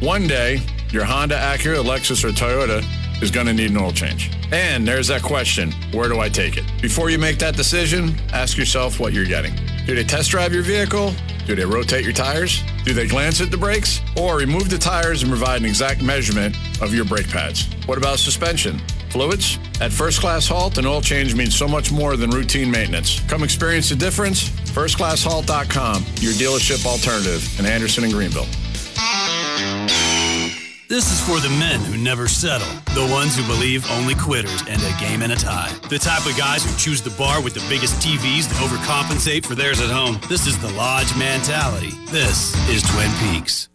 [0.00, 2.84] One day, your Honda, Acura, Lexus, or Toyota
[3.22, 4.30] is going to need an oil change.
[4.52, 6.64] And there's that question where do I take it?
[6.82, 9.54] Before you make that decision, ask yourself what you're getting.
[9.86, 11.14] Do they test drive your vehicle?
[11.46, 12.60] Do they rotate your tires?
[12.84, 14.00] Do they glance at the brakes?
[14.20, 17.68] Or remove the tires and provide an exact measurement of your brake pads?
[17.86, 18.80] What about suspension?
[19.10, 19.58] Fluids?
[19.80, 23.20] At First Class Halt, an oil change means so much more than routine maintenance.
[23.28, 24.48] Come experience the difference.
[24.48, 28.46] FirstClassHalt.com, your dealership alternative in Anderson and Greenville.
[30.88, 34.80] This is for the men who never settle, the ones who believe only quitters end
[34.84, 37.66] a game in a tie, the type of guys who choose the bar with the
[37.68, 40.20] biggest TVs to overcompensate for theirs at home.
[40.28, 41.90] This is the Lodge mentality.
[42.10, 43.68] This is Twin Peaks.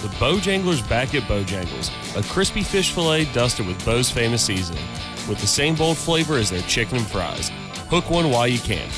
[0.00, 4.86] The Bojangler's back at Bojangles, a crispy fish fillet dusted with Bo's famous seasoning,
[5.28, 7.50] with the same bold flavor as their chicken and fries.
[7.90, 8.88] Hook one while you can.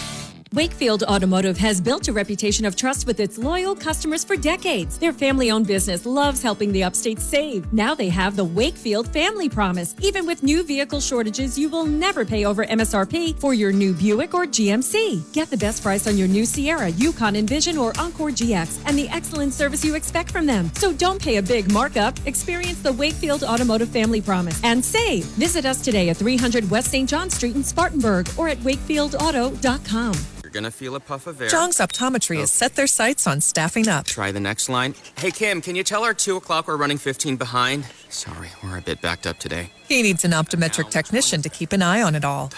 [0.52, 4.96] Wakefield Automotive has built a reputation of trust with its loyal customers for decades.
[4.96, 7.70] Their family owned business loves helping the upstate save.
[7.72, 9.96] Now they have the Wakefield Family Promise.
[10.00, 14.34] Even with new vehicle shortages, you will never pay over MSRP for your new Buick
[14.34, 15.32] or GMC.
[15.32, 19.08] Get the best price on your new Sierra, Yukon Envision, or Encore GX and the
[19.08, 20.70] excellent service you expect from them.
[20.74, 22.16] So don't pay a big markup.
[22.24, 25.24] Experience the Wakefield Automotive Family Promise and save.
[25.24, 27.10] Visit us today at 300 West St.
[27.10, 30.14] John Street in Spartanburg or at wakefieldauto.com.
[30.46, 31.48] You're gonna feel a puff of air.
[31.48, 32.54] Jong's Optometry has oh.
[32.54, 34.06] set their sights on staffing up.
[34.06, 34.94] Try the next line.
[35.18, 37.84] Hey Kim, can you tell our two o'clock we're running 15 behind?
[38.10, 39.72] Sorry, we're a bit backed up today.
[39.88, 42.50] He needs an optometric technician to keep an eye on it all.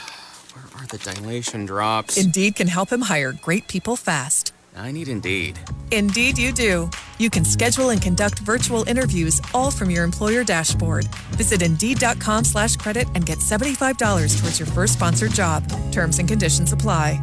[0.53, 2.19] Where are the dilation drops?
[2.19, 4.53] Indeed can help him hire great people fast.
[4.77, 5.59] I need Indeed.
[5.91, 6.91] Indeed, you do.
[7.17, 11.07] You can schedule and conduct virtual interviews all from your employer dashboard.
[11.39, 13.97] Visit Indeed.com slash credit and get $75
[14.41, 15.67] towards your first sponsored job.
[15.91, 17.19] Terms and conditions apply.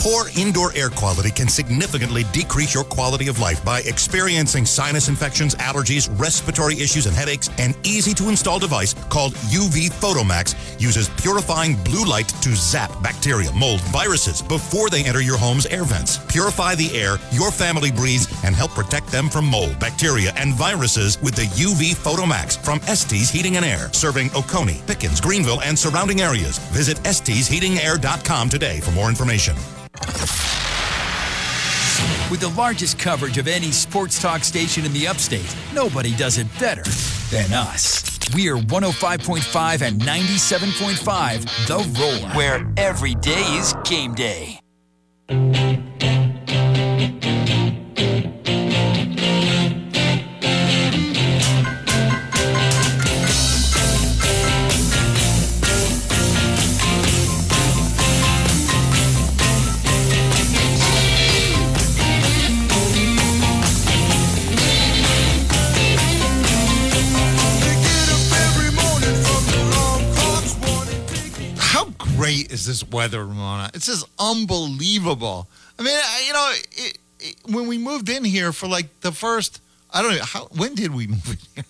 [0.00, 5.54] Poor indoor air quality can significantly decrease your quality of life by experiencing sinus infections,
[5.56, 7.50] allergies, respiratory issues, and headaches.
[7.58, 13.52] An easy to install device called UV Photomax uses purifying blue light to zap bacteria,
[13.52, 16.16] mold, viruses before they enter your home's air vents.
[16.32, 21.20] Purify the air your family breathes and help protect them from mold, bacteria, and viruses
[21.20, 26.22] with the UV Photomax from Estes Heating and Air, serving Oconee, Pickens, Greenville, and surrounding
[26.22, 26.56] areas.
[26.70, 29.54] Visit estesheatingair.com today for more information.
[32.30, 36.46] With the largest coverage of any sports talk station in the upstate, nobody does it
[36.58, 36.84] better
[37.30, 38.04] than us.
[38.34, 44.60] We are 105.5 and 97.5 The Roar, where every day is game day.
[72.70, 73.70] This weather, Ramona?
[73.74, 75.48] It's just unbelievable.
[75.78, 79.12] I mean, I- you know, it, it, when we moved in here for like the
[79.12, 79.60] first,
[79.92, 80.44] I don't know how.
[80.56, 81.64] When did we move in here?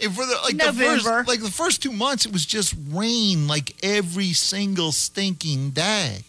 [0.00, 3.46] And for the like the first like the first two months, it was just rain
[3.46, 6.24] like every single stinking day.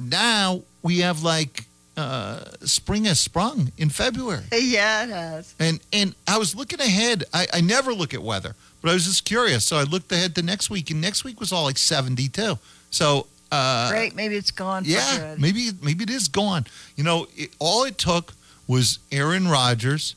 [0.00, 1.66] Now we have like
[1.96, 4.44] uh, spring has sprung in February.
[4.52, 5.54] Yeah, it has.
[5.60, 7.24] And and I was looking ahead.
[7.34, 9.64] I, I never look at weather, but I was just curious.
[9.66, 12.58] So I looked ahead to next week, and next week was all like 72.
[12.90, 14.14] So uh, Great.
[14.14, 15.40] Maybe it's gone for yeah, good.
[15.40, 16.66] maybe maybe it is gone.
[16.96, 18.34] You know, it, all it took
[18.66, 20.16] was Aaron Rodgers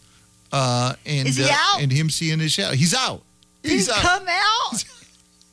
[0.52, 2.76] uh, and uh, and him seeing his shadow.
[2.76, 3.22] He's out.
[3.64, 4.06] He's Did he out.
[4.20, 4.84] come out?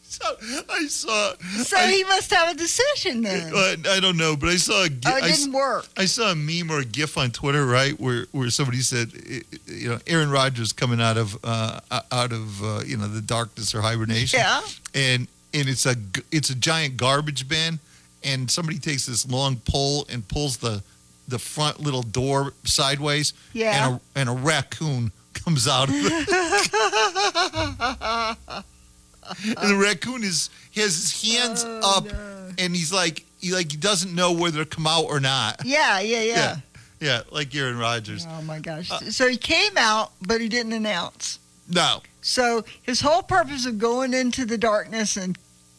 [0.07, 0.25] So
[0.71, 1.33] I saw.
[1.65, 3.53] So I, he must have a decision then.
[3.53, 4.85] uh, I don't know, but I saw.
[4.85, 5.89] A, Oh, it I didn't work.
[5.97, 9.43] I saw a meme or a GIF on Twitter, right, where where somebody said, i-
[9.53, 11.81] i- you know, Aaron Rodgers coming out of uh,
[12.13, 14.61] out of uh, you know the darkness or hibernation, Yeah.
[14.95, 15.97] and and it's a
[16.31, 17.79] it's a giant garbage bin,
[18.23, 20.83] and somebody takes this long pole and pulls the
[21.29, 23.87] the front little door sideways, Yeah.
[23.87, 26.05] and a, and a raccoon comes out of it.
[29.59, 32.07] and the raccoon is he has his hands Oh, up
[32.59, 35.63] and he's like he like he doesn't know whether to come out or not.
[35.65, 36.35] Yeah, yeah, yeah.
[36.35, 36.57] Yeah,
[37.01, 38.27] yeah, like Aaron Rodgers.
[38.29, 38.91] Oh my gosh.
[38.91, 41.39] Uh, so he came out, but he didn't announce.
[41.69, 45.37] No, So his whole purpose of going into the darkness and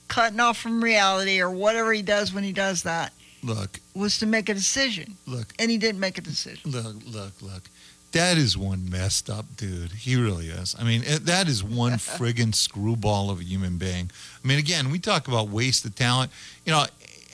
[0.08, 3.14] cutting off from reality or whatever he does when he does that
[3.44, 5.16] look, was to make a decision.
[5.26, 6.72] look, And he didn't make a decision.
[6.72, 7.64] look, look, look.
[8.12, 9.92] That is one messed up dude.
[9.92, 10.74] He really is.
[10.80, 14.10] I mean, it, that is one friggin' screwball of a human being.
[14.44, 16.32] I mean, again, we talk about waste of talent.
[16.66, 16.86] You know,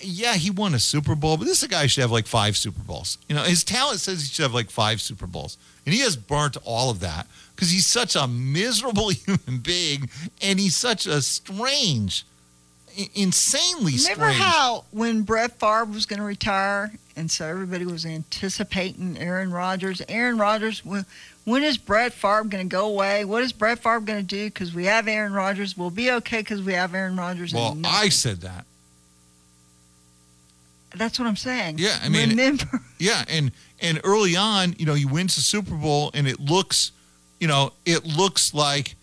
[0.04, 3.18] yeah, he won a Super Bowl, but this guy should have like five Super Bowls.
[3.30, 5.58] You know, his talent says he should have like five Super Bowls.
[5.86, 7.26] And he has burnt all of that
[7.56, 10.10] because he's such a miserable human being
[10.42, 12.24] and he's such a strange,
[12.98, 14.20] i- insanely Remember strange.
[14.20, 19.52] Remember how when Brett Favre was going to retire, and so everybody was anticipating Aaron
[19.52, 20.02] Rodgers.
[20.08, 21.06] Aaron Rodgers, when,
[21.46, 23.26] when is Brett Favre going to go away?
[23.26, 24.46] What is Brett Favre going to do?
[24.46, 25.76] Because we have Aaron Rodgers.
[25.78, 27.54] We'll be okay because we have Aaron Rodgers.
[27.54, 28.66] well, I said that.
[30.96, 31.78] That's what I'm saying.
[31.80, 32.66] Yeah, I mean, remember,
[33.00, 36.92] Yeah, and and early on, you know, he wins the Super Bowl, and it looks,
[37.40, 38.96] you know, it looks like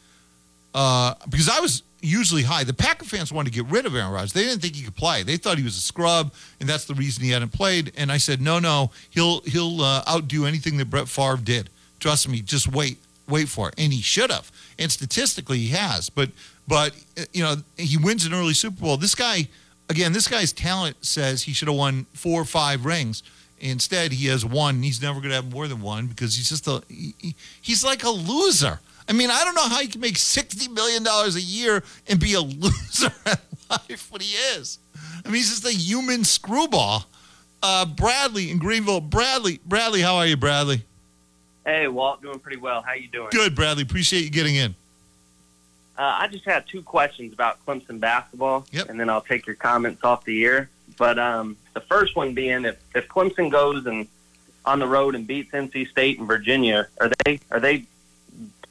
[0.74, 2.64] uh, because I was usually high.
[2.64, 4.32] The Packer fans wanted to get rid of Aaron Rodgers.
[4.32, 5.22] They didn't think he could play.
[5.22, 7.92] They thought he was a scrub, and that's the reason he hadn't played.
[7.96, 11.70] And I said, no, no, he'll he'll uh, outdo anything that Brett Favre did.
[12.00, 13.74] Trust me, just wait, wait for it.
[13.78, 14.52] And he should have.
[14.78, 16.08] And statistically, he has.
[16.10, 16.30] But
[16.68, 18.96] but uh, you know, he wins an early Super Bowl.
[18.96, 19.48] This guy.
[19.88, 23.22] Again, this guy's talent says he should have won four or five rings.
[23.60, 24.82] Instead, he has one.
[24.82, 27.82] He's never going to have more than one because he's just a he- he- he's
[27.84, 28.78] like a loser.
[29.08, 32.20] I mean, I don't know how he can make sixty million dollars a year and
[32.20, 34.78] be a loser at life, What he is.
[35.24, 37.06] I mean, he's just a human screwball.
[37.62, 39.00] Uh, Bradley in Greenville.
[39.00, 40.84] Bradley, Bradley, how are you, Bradley?
[41.66, 42.82] Hey, Walt, doing pretty well.
[42.82, 43.28] How you doing?
[43.32, 43.82] Good, Bradley.
[43.82, 44.74] Appreciate you getting in.
[45.98, 50.04] Uh, I just had two questions about Clemson basketball, and then I'll take your comments
[50.04, 50.70] off the air.
[50.96, 54.06] But um, the first one being, if, if Clemson goes and
[54.64, 57.84] on the road and beats NC State and Virginia, are they are they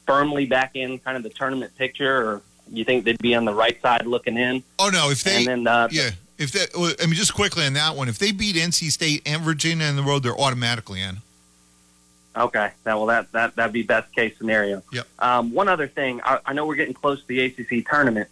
[0.06, 3.54] firmly back in kind of the tournament picture, or you think they'd be on the
[3.54, 4.62] right side looking in?
[4.78, 7.74] Oh no, if they and then uh, yeah, if that I mean just quickly on
[7.74, 11.18] that one, if they beat NC State and Virginia on the road, they're automatically in.
[12.38, 14.82] Okay, that well that that that'd be best case scenario.
[14.92, 15.06] Yep.
[15.18, 18.28] Um, one other thing, I, I know we're getting close to the ACC tournament,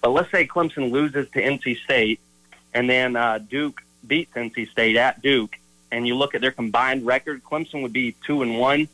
[0.00, 2.20] but let's say Clemson loses to NC State,
[2.72, 5.58] and then uh, Duke beats NC State at Duke,
[5.92, 8.88] and you look at their combined record, Clemson would be two and one,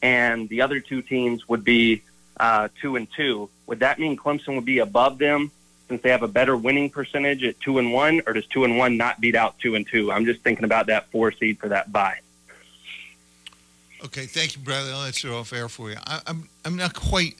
[0.00, 2.02] and the other two teams would be
[2.38, 3.50] uh, two and two.
[3.66, 5.50] Would that mean Clemson would be above them
[5.88, 8.78] since they have a better winning percentage at two and one, or does two and
[8.78, 10.12] one not beat out two and two?
[10.12, 12.18] I'm just thinking about that four seed for that bye.
[14.04, 14.92] Okay, thank you, Bradley.
[14.92, 15.96] I'll you off air for you.
[16.06, 17.36] I, I'm I'm not quite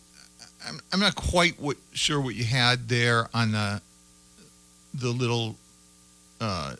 [0.66, 3.82] I'm, I'm not quite what, sure what you had there on the
[4.94, 5.56] the little
[6.40, 6.76] uh,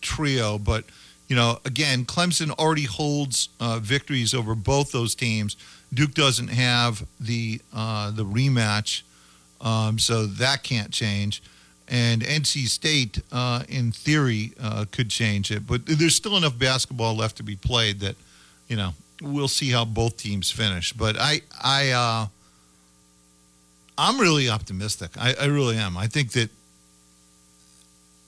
[0.00, 0.84] trio, but
[1.26, 5.56] you know, again, Clemson already holds uh, victories over both those teams.
[5.92, 9.02] Duke doesn't have the uh, the rematch,
[9.60, 11.42] um, so that can't change.
[11.88, 17.16] And NC State, uh, in theory, uh, could change it, but there's still enough basketball
[17.16, 18.16] left to be played that,
[18.66, 20.92] you know, we'll see how both teams finish.
[20.92, 22.26] But I, I, uh,
[23.98, 25.10] I'm really optimistic.
[25.18, 25.96] I, I really am.
[25.96, 26.50] I think that,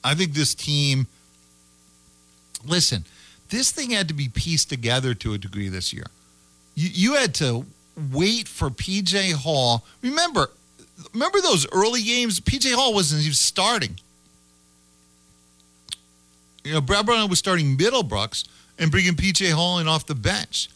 [0.02, 1.06] I think this team.
[2.66, 3.04] Listen,
[3.50, 6.06] this thing had to be pieced together to a degree this year.
[6.74, 7.66] You, you had to
[8.12, 9.84] wait for PJ Hall.
[10.02, 10.50] Remember,
[11.12, 12.40] remember those early games?
[12.40, 13.98] PJ Hall wasn't even starting.
[16.64, 18.46] You know, Brad Brownell was starting Middlebrooks
[18.78, 20.68] and bringing PJ Hall in off the bench.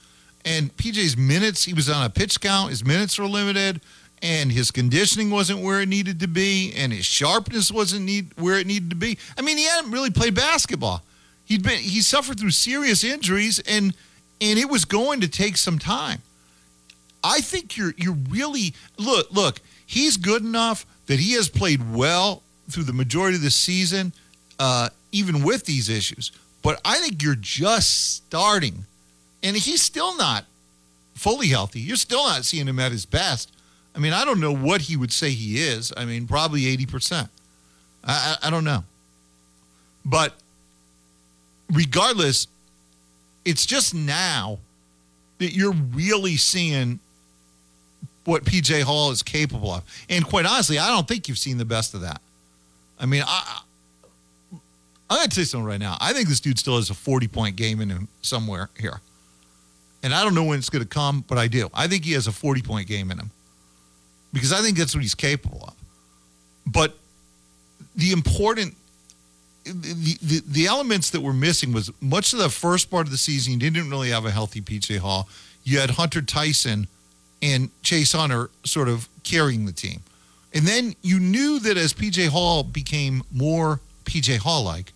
[0.45, 2.71] And PJ's minutes, he was on a pitch count.
[2.71, 3.81] His minutes were limited,
[4.21, 8.59] and his conditioning wasn't where it needed to be, and his sharpness wasn't need, where
[8.59, 9.19] it needed to be.
[9.39, 11.03] I mean, he hadn't really played basketball.
[11.45, 13.95] He'd been he suffered through serious injuries, and
[14.41, 16.21] and it was going to take some time.
[17.23, 19.61] I think you're you're really look look.
[19.87, 24.13] He's good enough that he has played well through the majority of the season,
[24.59, 26.33] uh, even with these issues.
[26.63, 28.87] But I think you're just starting,
[29.43, 30.45] and he's still not
[31.15, 31.81] fully healthy.
[31.81, 33.53] You're still not seeing him at his best.
[33.95, 35.93] I mean, I don't know what he would say he is.
[35.97, 37.29] I mean, probably eighty percent.
[38.05, 38.85] I, I I don't know,
[40.05, 40.35] but
[41.73, 42.47] regardless,
[43.45, 44.59] it's just now
[45.39, 47.01] that you're really seeing
[48.25, 49.83] what PJ Hall is capable of.
[50.09, 52.21] And quite honestly, I don't think you've seen the best of that.
[52.99, 53.63] I mean, I,
[54.53, 55.97] I'm going to tell you something right now.
[56.01, 59.01] I think this dude still has a 40 point game in him somewhere here.
[60.03, 61.71] And I don't know when it's going to come, but I do.
[61.73, 63.31] I think he has a 40 point game in him
[64.33, 65.75] because I think that's what he's capable of.
[66.67, 66.97] But
[67.95, 68.77] the important
[69.65, 73.19] the, the the elements that were missing was much of the first part of the
[73.19, 75.29] season you didn't really have a healthy PJ Hall.
[75.63, 76.89] You had Hunter Tyson
[77.41, 80.01] and Chase Hunter sort of carrying the team.
[80.55, 84.93] And then you knew that as PJ Hall became more PJ Hall like,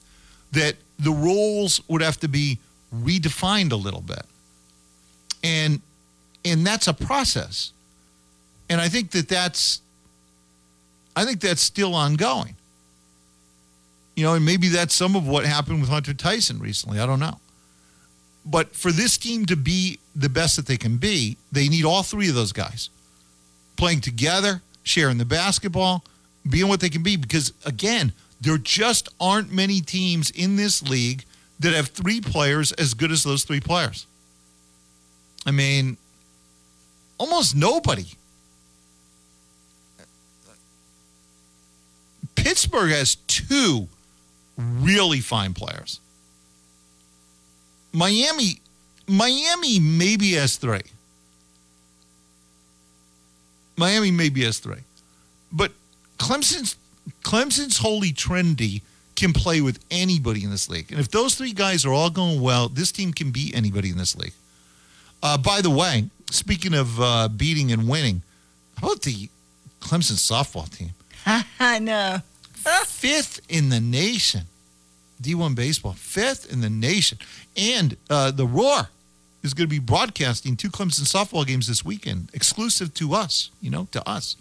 [0.52, 2.58] that the roles would have to be
[2.94, 4.22] redefined a little bit.
[5.46, 5.80] And
[6.44, 7.72] and that's a process.
[8.68, 9.80] And I think that that's
[11.14, 12.56] I think that's still ongoing.
[14.16, 16.98] You know, and maybe that's some of what happened with Hunter Tyson recently.
[16.98, 17.38] I don't know.
[18.44, 22.02] But for this team to be the best that they can be, they need all
[22.02, 22.90] three of those guys
[23.76, 26.04] playing together, sharing the basketball,
[26.48, 27.16] being what they can be.
[27.16, 31.24] Because again, there just aren't many teams in this league
[31.60, 34.06] that have three players as good as those three players.
[35.46, 35.96] I mean,
[37.18, 38.06] almost nobody.
[42.34, 43.88] Pittsburgh has two
[44.58, 46.00] really fine players.
[47.92, 48.60] Miami,
[49.06, 50.82] Miami maybe has three.
[53.76, 54.80] Miami maybe has three,
[55.52, 55.72] but
[56.18, 56.76] Clemson's
[57.22, 58.82] Clemson's Holy Trinity
[59.16, 62.40] can play with anybody in this league, and if those three guys are all going
[62.40, 64.32] well, this team can beat anybody in this league.
[65.22, 68.22] Uh, by the way, speaking of uh, beating and winning,
[68.78, 69.28] how about the
[69.80, 70.90] Clemson softball team?
[71.60, 72.20] I know.
[72.86, 74.42] fifth in the nation.
[75.22, 77.18] D1 baseball, fifth in the nation,
[77.56, 78.90] and uh, the Roar
[79.42, 83.50] is going to be broadcasting two Clemson softball games this weekend, exclusive to us.
[83.60, 84.36] You know, to us.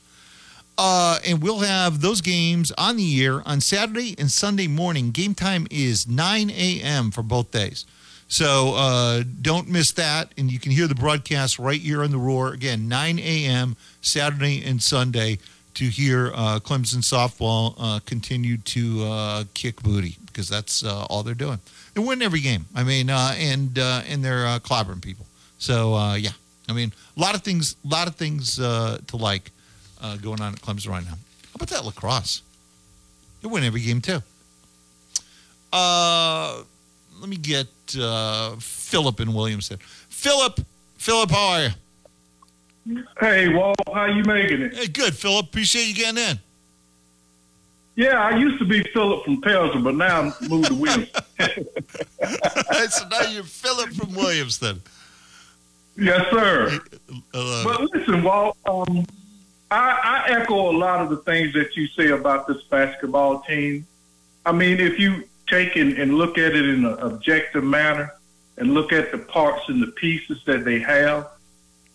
[0.78, 5.12] Uh, and we'll have those games on the air on Saturday and Sunday morning.
[5.12, 7.12] Game time is 9 a.m.
[7.12, 7.86] for both days.
[8.28, 10.34] So uh, don't miss that.
[10.38, 12.54] And you can hear the broadcast right here on the Roar.
[12.54, 13.76] Again, 9 a.m.
[14.02, 15.40] Saturday and Sunday
[15.76, 21.22] to hear uh, Clemson softball uh, continue to uh, kick booty because that's uh, all
[21.22, 21.60] they're doing.
[21.94, 22.66] They win every game.
[22.74, 25.26] I mean, uh, and uh, and they're uh, clobbering people.
[25.58, 26.32] So uh, yeah,
[26.68, 29.52] I mean, a lot of things, a lot of things uh, to like
[30.02, 31.12] uh, going on at Clemson right now.
[31.12, 32.42] How about that lacrosse?
[33.42, 34.22] They win every game too.
[35.72, 36.64] Uh,
[37.26, 37.68] let me get
[38.00, 39.82] uh, Philip in Williamston.
[39.82, 40.60] Philip,
[40.98, 41.74] Philip, how are
[42.86, 43.04] you?
[43.20, 44.76] Hey, Walt, how you making it?
[44.76, 45.48] Hey, good, Philip.
[45.48, 46.38] Appreciate you getting in.
[47.96, 51.10] Yeah, I used to be Philip from Pelzer, but now I'm moved to Williams.
[52.94, 54.82] so now you're Philip from Williamston.
[55.98, 56.80] yes, sir.
[57.34, 59.04] Uh, But listen, Walt, um,
[59.72, 63.88] I, I echo a lot of the things that you say about this basketball team.
[64.46, 68.14] I mean, if you take and, and look at it in an objective manner
[68.58, 71.30] and look at the parts and the pieces that they have,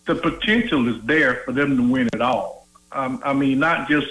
[0.05, 2.67] the potential is there for them to win it all.
[2.91, 4.09] Um, I mean, not just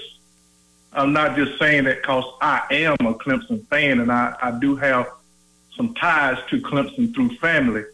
[0.92, 4.74] I'm not just saying that because I am a Clemson fan and I, I do
[4.76, 5.08] have
[5.76, 7.84] some ties to Clemson through family.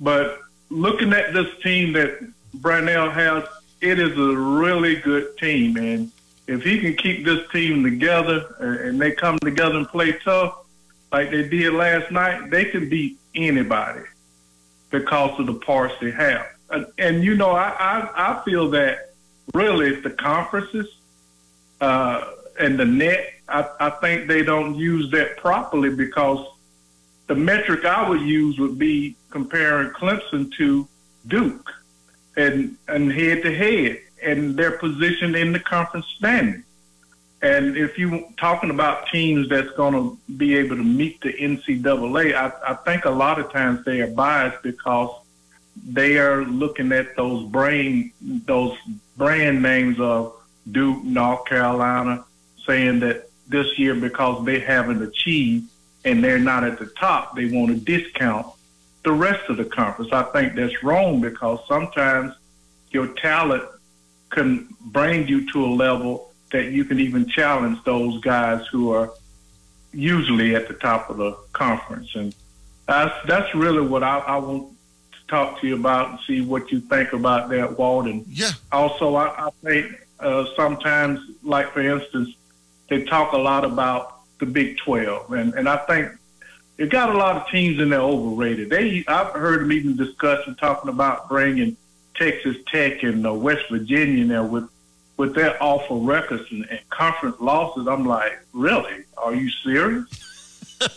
[0.00, 2.18] But looking at this team that
[2.54, 3.44] Brownell has,
[3.80, 5.76] it is a really good team.
[5.76, 6.12] And
[6.46, 10.63] if he can keep this team together and they come together and play tough
[11.14, 14.00] like they did last night, they can beat anybody
[14.90, 16.44] because of the parts they have.
[16.70, 19.12] And, and you know, I, I, I feel that
[19.54, 20.88] really the conferences
[21.80, 26.44] uh, and the net, I, I think they don't use that properly because
[27.28, 30.88] the metric I would use would be comparing Clemson to
[31.28, 31.70] Duke
[32.36, 36.64] and and head to head and their position in the conference standing.
[37.44, 42.34] And if you talking about teams that's going to be able to meet the NCAA,
[42.34, 45.10] I, I think a lot of times they are biased because
[45.86, 48.74] they are looking at those brain those
[49.18, 50.32] brand names of
[50.72, 52.24] Duke, North Carolina,
[52.66, 55.68] saying that this year because they haven't achieved
[56.06, 58.46] and they're not at the top, they want to discount
[59.02, 60.10] the rest of the conference.
[60.14, 62.34] I think that's wrong because sometimes
[62.90, 63.64] your talent
[64.30, 69.10] can bring you to a level that you can even challenge those guys who are
[69.92, 72.14] usually at the top of the conference.
[72.14, 72.34] And
[72.86, 74.72] that's that's really what I, I want
[75.12, 78.24] to talk to you about and see what you think about that, Walden.
[78.28, 78.50] Yeah.
[78.70, 82.34] Also, I, I think uh, sometimes, like for instance,
[82.88, 86.10] they talk a lot about the Big Twelve, and and I think
[86.76, 88.68] it got a lot of teams in there overrated.
[88.70, 91.76] They I've heard them even discussing talking about bringing
[92.14, 94.68] Texas Tech and uh, West Virginia in there with
[95.16, 97.86] with their awful records and, and conference losses.
[97.86, 99.04] I'm like, really?
[99.16, 100.06] Are you serious?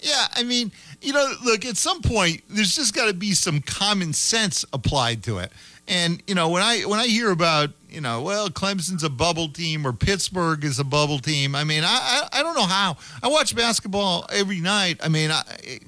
[0.00, 0.72] Yeah, I mean,
[1.02, 5.22] you know, look, at some point there's just got to be some common sense applied
[5.24, 5.52] to it.
[5.86, 9.48] And you know, when I when I hear about, you know, well, Clemson's a bubble
[9.48, 11.54] team or Pittsburgh is a bubble team.
[11.54, 12.96] I mean, I I, I don't know how.
[13.22, 15.00] I watch basketball every night.
[15.02, 15.42] I mean, I,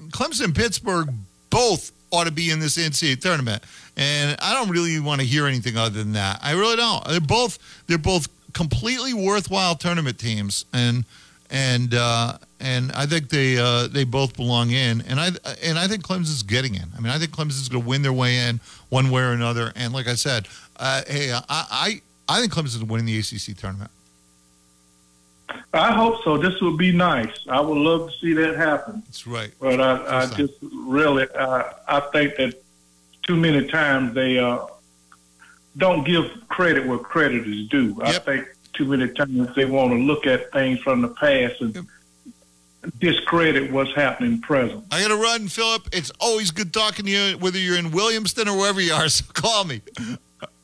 [0.09, 1.09] Clemson and Pittsburgh
[1.49, 3.63] both ought to be in this NCAA tournament.
[3.97, 6.39] And I don't really want to hear anything other than that.
[6.41, 7.05] I really don't.
[7.05, 11.05] They're both they're both completely worthwhile tournament teams and
[11.51, 15.31] and uh, and I think they uh, they both belong in, and I
[15.61, 16.85] and I think Clemson's getting in.
[16.97, 19.73] I mean, I think Clemson's going to win their way in one way or another.
[19.75, 23.91] And like I said, uh, hey, I, I I think Clemson's winning the ACC tournament.
[25.73, 26.37] I hope so.
[26.37, 27.45] This would be nice.
[27.49, 29.03] I would love to see that happen.
[29.05, 29.51] That's right.
[29.59, 32.61] But I, I just really, uh, I think that
[33.23, 34.65] too many times they uh,
[35.77, 37.99] don't give credit where credit is due.
[38.01, 41.87] I think too many times they want to look at things from the past and
[42.99, 44.83] discredit what's happening present.
[44.91, 45.89] I got to run, Philip.
[45.93, 49.07] It's always good talking to you, whether you're in Williamston or wherever you are.
[49.09, 49.81] So call me.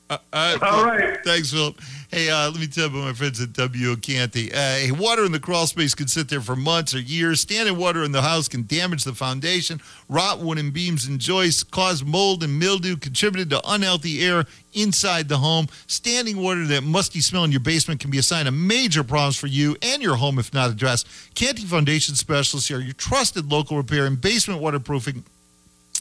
[0.09, 1.21] Uh, uh, All right.
[1.23, 1.79] Thanks, Philip.
[2.09, 3.95] Hey, uh, let me tell you about my friends at W.
[3.97, 4.53] Cantey.
[4.53, 7.41] Uh, hey, water in the crawl space can sit there for months or years.
[7.41, 12.05] Standing water in the house can damage the foundation, rot wooden beams and joists, cause
[12.05, 15.67] mold and mildew, contributed to unhealthy air inside the home.
[15.87, 19.35] Standing water that musty smell in your basement can be a sign of major problems
[19.35, 21.07] for you and your home if not addressed.
[21.35, 25.25] Cantey Foundation specialists are your trusted local repair and basement waterproofing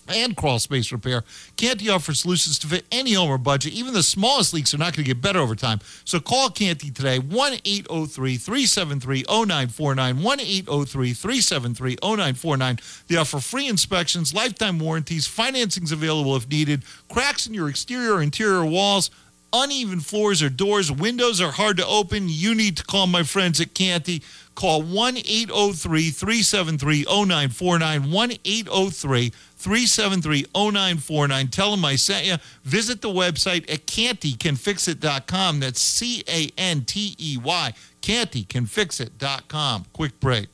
[0.09, 1.22] and crawl space repair.
[1.57, 3.72] Cantey offers solutions to fit any home or budget.
[3.72, 5.80] Even the smallest leaks are not going to get better over time.
[6.04, 10.22] So call Cantey today, 1 803 373 0949.
[10.22, 12.78] 1 803 373 0949.
[13.09, 18.22] They offer free inspections, lifetime warranties, financing's available if needed, cracks in your exterior or
[18.22, 19.11] interior walls
[19.52, 23.61] uneven floors or doors, windows are hard to open, you need to call my friends
[23.61, 24.22] at Cantey.
[24.57, 28.11] Call 1 803 373 0949.
[28.11, 31.48] 1 803 373 0949.
[31.48, 32.36] Tell them I sent you.
[32.64, 35.61] Visit the website at canteycanfixit.com.
[35.61, 37.72] That's C A N T E Y.
[38.02, 39.84] Canteycanfixit.com.
[39.92, 40.48] Quick break.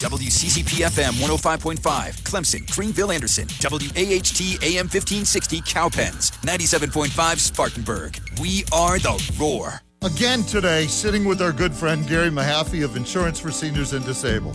[0.00, 1.78] WCCP FM 105.5,
[2.22, 8.18] Clemson, Greenville, Anderson, WAHT AM 1560, Cowpens, 97.5, Spartanburg.
[8.38, 9.80] We are the Roar.
[10.04, 14.54] Again today, sitting with our good friend Gary Mahaffey of Insurance for Seniors and Disabled.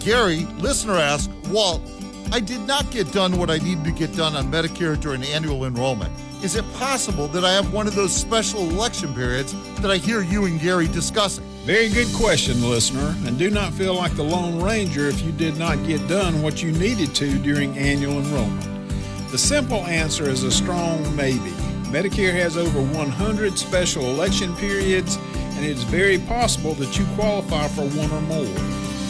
[0.00, 1.82] Gary, listener asked, Walt,
[2.32, 5.66] I did not get done what I needed to get done on Medicare during annual
[5.66, 6.10] enrollment.
[6.42, 10.22] Is it possible that I have one of those special election periods that I hear
[10.22, 11.44] you and Gary discussing?
[11.66, 15.58] Very good question, listener, and do not feel like the Lone Ranger if you did
[15.58, 19.30] not get done what you needed to during annual enrollment.
[19.30, 21.52] The simple answer is a strong maybe.
[21.90, 25.16] Medicare has over 100 special election periods,
[25.56, 28.54] and it's very possible that you qualify for one or more.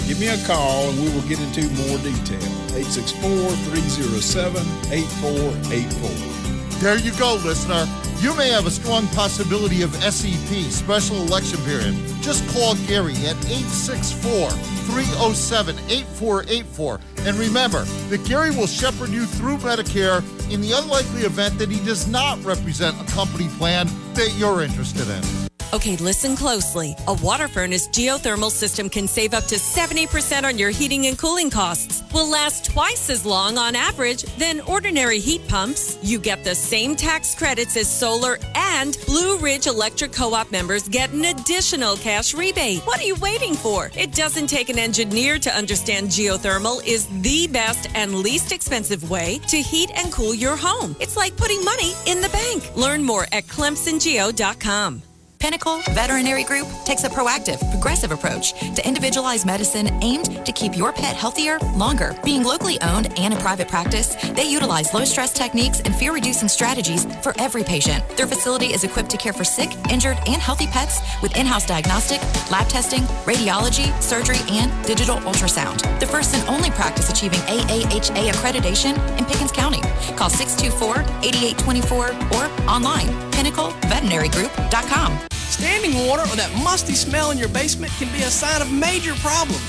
[0.09, 2.41] Give me a call and we will get into more detail.
[2.73, 6.81] 864 307 8484.
[6.81, 7.87] There you go, listener.
[8.21, 11.95] You may have a strong possibility of SEP, Special Election Period.
[12.23, 17.01] Just call Gary at 864 307 8484.
[17.29, 21.85] And remember that Gary will shepherd you through Medicare in the unlikely event that he
[21.85, 25.40] does not represent a company plan that you're interested in.
[25.73, 26.97] Okay, listen closely.
[27.07, 31.49] A water furnace geothermal system can save up to 70% on your heating and cooling
[31.49, 32.03] costs.
[32.13, 35.97] Will last twice as long on average than ordinary heat pumps.
[36.03, 41.13] You get the same tax credits as solar and Blue Ridge Electric Co-op members get
[41.13, 42.81] an additional cash rebate.
[42.81, 43.93] What are you waiting for?
[43.97, 49.39] It doesn't take an engineer to understand geothermal is the best and least expensive way
[49.47, 50.97] to heat and cool your home.
[50.99, 52.75] It's like putting money in the bank.
[52.75, 55.03] Learn more at clemsongeo.com.
[55.41, 60.93] Pinnacle Veterinary Group takes a proactive, progressive approach to individualized medicine aimed to keep your
[60.93, 62.15] pet healthier longer.
[62.23, 66.47] Being locally owned and a private practice, they utilize low stress techniques and fear reducing
[66.47, 68.07] strategies for every patient.
[68.19, 71.65] Their facility is equipped to care for sick, injured, and healthy pets with in house
[71.65, 72.21] diagnostic,
[72.51, 75.81] lab testing, radiology, surgery, and digital ultrasound.
[76.01, 79.81] The first and only practice achieving AAHA accreditation in Pickens County.
[80.17, 85.30] Call 624 8824 or online pinnacleveterinarygroup.com.
[85.51, 89.15] Standing water or that musty smell in your basement can be a sign of major
[89.17, 89.61] problems.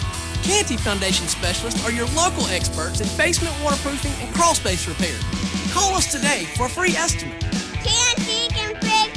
[0.46, 5.18] Cantey Foundation Specialists are your local experts in basement waterproofing and crawl space repair.
[5.74, 7.40] Call us today for a free estimate.
[7.82, 9.12] Cantey can fix